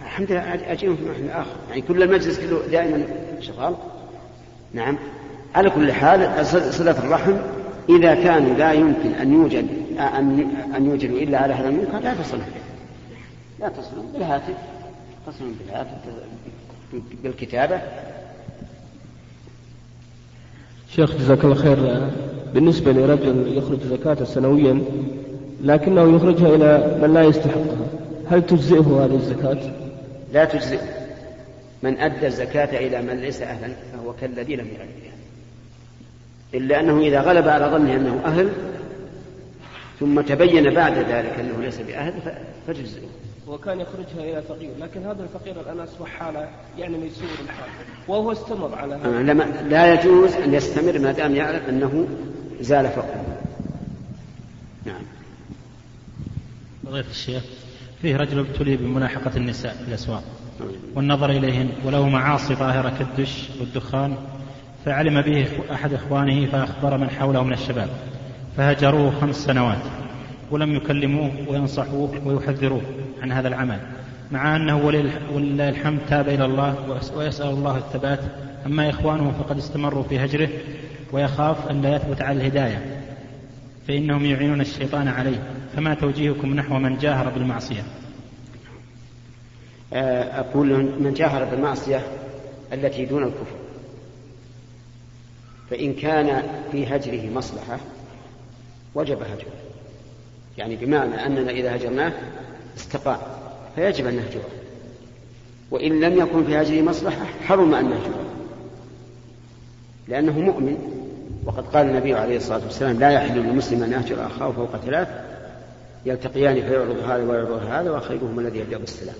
الحمد 0.04 0.32
لله 0.32 0.72
أجيهم 0.72 0.96
في 0.96 1.02
محل 1.02 1.30
آخر. 1.30 1.56
يعني 1.68 1.82
كل 1.82 2.02
المجلس 2.02 2.38
كله 2.38 2.66
دائما 2.66 3.06
شغال؟ 3.40 3.76
نعم. 4.74 4.98
على 5.56 5.70
كل 5.70 5.92
حال 5.92 6.46
صلة 6.46 6.98
الرحم 6.98 7.36
إذا 7.88 8.14
كان 8.14 8.56
لا 8.56 8.72
يمكن 8.72 9.10
أن 9.20 9.32
يوجد 9.32 9.66
أن 9.98 10.46
أن 10.76 10.86
يوجد 10.86 11.10
إلا 11.10 11.38
على 11.38 11.54
هذا 11.54 11.68
المنكر 11.68 11.98
لا 11.98 12.14
تصل 12.14 12.38
لا 13.60 13.68
تصل 13.68 14.02
بالهاتف. 14.14 14.54
تصل 15.26 15.44
بالهاتف 15.60 15.88
بالكتابة. 17.22 17.80
شيخ 20.90 21.16
جزاك 21.16 21.44
الله 21.44 21.54
خير. 21.54 22.10
بالنسبة 22.54 22.92
لرجل 22.92 23.58
يخرج 23.58 23.80
زكاة 23.82 24.24
سنويا 24.24 24.80
لكنه 25.64 26.16
يخرجها 26.16 26.54
إلى 26.54 26.98
من 27.02 27.14
لا 27.14 27.22
يستحقها 27.22 27.86
هل 28.30 28.46
تجزئه 28.46 29.04
هذه 29.04 29.14
الزكاة؟ 29.14 29.58
لا 30.32 30.44
تجزئ. 30.44 30.80
من 31.82 31.98
أدى 31.98 32.26
الزكاة 32.26 32.78
إلى 32.78 33.02
من 33.02 33.20
ليس 33.20 33.42
أهلا 33.42 33.68
فهو 33.92 34.12
كالذي 34.20 34.56
لم 34.56 34.64
بها. 34.64 35.15
إلا 36.54 36.80
أنه 36.80 37.00
إذا 37.00 37.20
غلب 37.20 37.48
على 37.48 37.66
ظنه 37.66 37.94
أنه 37.96 38.20
أهل 38.24 38.50
ثم 40.00 40.20
تبين 40.20 40.74
بعد 40.74 40.98
ذلك 40.98 41.38
أنه 41.38 41.60
ليس 41.60 41.80
بأهل 41.80 42.12
فتجزئه 42.66 43.08
وكان 43.46 43.80
يخرجها 43.80 44.30
إلى 44.30 44.42
فقير 44.42 44.70
لكن 44.80 45.06
هذا 45.06 45.22
الفقير 45.22 45.60
الآن 45.60 45.80
أصبح 45.80 46.08
حالة 46.08 46.48
يعني 46.78 46.98
ميسور 46.98 47.28
الحال 47.44 47.68
وهو 48.08 48.32
استمر 48.32 48.74
على 48.74 48.94
هذا. 48.94 49.22
لما 49.22 49.44
لا 49.68 49.94
يجوز 49.94 50.32
أن 50.32 50.54
يستمر 50.54 50.98
ما 50.98 51.12
دام 51.12 51.34
يعرف 51.34 51.68
أنه 51.68 52.08
زال 52.60 52.88
فقره 52.88 53.36
نعم. 54.86 55.02
فضيلة 56.86 57.10
الشيخ 57.10 57.42
فيه 58.02 58.16
رجل 58.16 58.38
ابتلي 58.38 58.76
بملاحقة 58.76 59.36
النساء 59.36 59.74
في 59.74 59.88
الأسواق 59.88 60.24
والنظر 60.94 61.30
إليهن 61.30 61.68
وله 61.84 62.08
معاصي 62.08 62.54
ظاهرة 62.54 62.92
كالدش 62.98 63.48
والدخان 63.60 64.16
فعلم 64.86 65.20
به 65.20 65.46
أحد 65.72 65.94
إخوانه 65.94 66.46
فأخبر 66.46 66.96
من 66.96 67.10
حوله 67.10 67.42
من 67.42 67.52
الشباب 67.52 67.88
فهجروه 68.56 69.10
خمس 69.10 69.36
سنوات 69.36 69.82
ولم 70.50 70.74
يكلموه 70.74 71.30
وينصحوه 71.48 72.20
ويحذروه 72.24 72.82
عن 73.22 73.32
هذا 73.32 73.48
العمل 73.48 73.78
مع 74.32 74.56
أنه 74.56 74.76
ولله 75.34 75.68
الحمد 75.68 75.98
تاب 76.08 76.28
إلى 76.28 76.44
الله 76.44 76.98
ويسأل 77.16 77.46
الله 77.46 77.76
الثبات 77.76 78.20
أما 78.66 78.90
إخوانه 78.90 79.30
فقد 79.30 79.58
استمروا 79.58 80.02
في 80.02 80.24
هجره 80.24 80.48
ويخاف 81.12 81.70
أن 81.70 81.82
لا 81.82 81.96
يثبت 81.96 82.22
على 82.22 82.38
الهداية 82.38 83.02
فإنهم 83.88 84.24
يعينون 84.24 84.60
الشيطان 84.60 85.08
عليه 85.08 85.42
فما 85.76 85.94
توجيهكم 85.94 86.54
نحو 86.54 86.78
من 86.78 86.98
جاهر 86.98 87.28
بالمعصية؟ 87.28 87.82
آه، 89.92 90.40
أقول 90.40 90.68
من 91.00 91.14
جاهر 91.14 91.44
بالمعصية 91.44 92.00
التي 92.72 93.04
دون 93.04 93.22
الكفر. 93.22 93.65
فإن 95.70 95.94
كان 95.94 96.42
في 96.72 96.86
هجره 96.86 97.30
مصلحة 97.34 97.78
وجب 98.94 99.22
هجره. 99.22 99.52
يعني 100.58 100.76
بمعنى 100.76 101.26
أننا 101.26 101.50
إذا 101.50 101.76
هجرناه 101.76 102.12
استقام 102.76 103.18
فيجب 103.74 104.06
أن 104.06 104.16
نهجره. 104.16 104.48
وإن 105.70 106.00
لم 106.00 106.18
يكن 106.18 106.44
في 106.44 106.56
هجره 106.56 106.82
مصلحة 106.82 107.24
حرم 107.24 107.74
أن 107.74 107.90
نهجره. 107.90 108.24
لأنه 110.08 110.40
مؤمن 110.40 110.96
وقد 111.44 111.66
قال 111.66 111.86
النبي 111.86 112.14
عليه 112.14 112.36
الصلاة 112.36 112.64
والسلام 112.64 112.98
لا 112.98 113.10
يحل 113.10 113.38
للمسلم 113.38 113.82
أن 113.82 113.92
يهجر 113.92 114.26
أخاه 114.26 114.50
فوق 114.52 114.76
ثلاث 114.76 115.08
يلتقيان 116.06 116.54
فيعرض 116.54 116.98
هذا 116.98 117.24
ويعرض 117.24 117.62
هذا 117.70 117.90
وخيرهما 117.90 118.40
الذي 118.40 118.58
يبدأ 118.58 118.78
بالسلام 118.78 119.14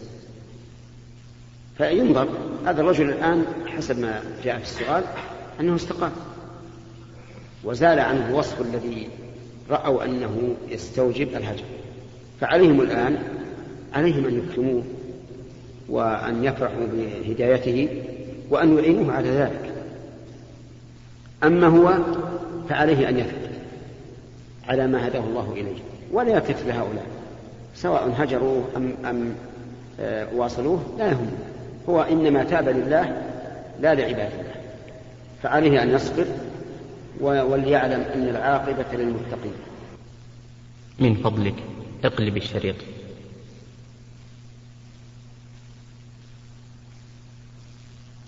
فينظر 1.79 2.29
هذا 2.67 2.81
الرجل 2.81 3.11
الآن 3.11 3.45
حسب 3.67 3.99
ما 3.99 4.23
جاء 4.45 4.59
في 4.59 4.65
السؤال 4.65 5.05
أنه 5.61 5.75
استقام. 5.75 6.13
وزال 7.67 8.01
عنه 8.01 8.29
الوصف 8.29 8.61
الذي 8.61 9.09
رأوا 9.71 10.05
أنه 10.05 10.55
يستوجب 10.69 11.29
الهجر. 11.29 11.65
فعليهم 12.41 12.81
الآن 12.81 13.19
عليهم 13.95 14.25
أن 14.27 14.39
يكرموه 14.39 14.83
وأن 15.89 16.45
يفرحوا 16.45 16.87
بهدايته 16.93 17.89
وأن 18.51 18.79
يعينوه 18.79 19.13
على 19.13 19.29
ذلك. 19.29 19.73
أما 21.45 21.67
هو 21.67 21.95
فعليه 22.69 23.09
أن 23.09 23.19
يثبت 23.19 23.51
على 24.69 24.87
ما 24.87 25.09
هداه 25.09 25.21
الله 25.21 25.53
إليه 25.53 25.81
ولا 26.13 26.31
يلتفت 26.31 26.67
لهؤلاء 26.67 27.07
سواء 27.75 28.15
هجروه 28.17 28.65
أم, 28.77 28.95
أم 29.05 29.35
آه، 30.01 30.27
واصلوه 30.35 30.83
لا 30.99 31.07
يهم. 31.07 31.31
هو 31.89 32.03
إنما 32.03 32.45
تاب 32.45 32.69
لله 32.69 33.23
لا 33.81 33.95
لعباد 33.95 34.33
الله. 34.33 34.55
فعليه 35.43 35.83
أن 35.83 35.91
يصبر 35.91 36.27
وليعلم 37.21 38.01
أن 38.15 38.29
العاقبة 38.29 38.85
للمتقين. 38.93 39.53
من 40.99 41.15
فضلك 41.15 41.55
اقلب 42.05 42.37
الشريط. 42.37 42.77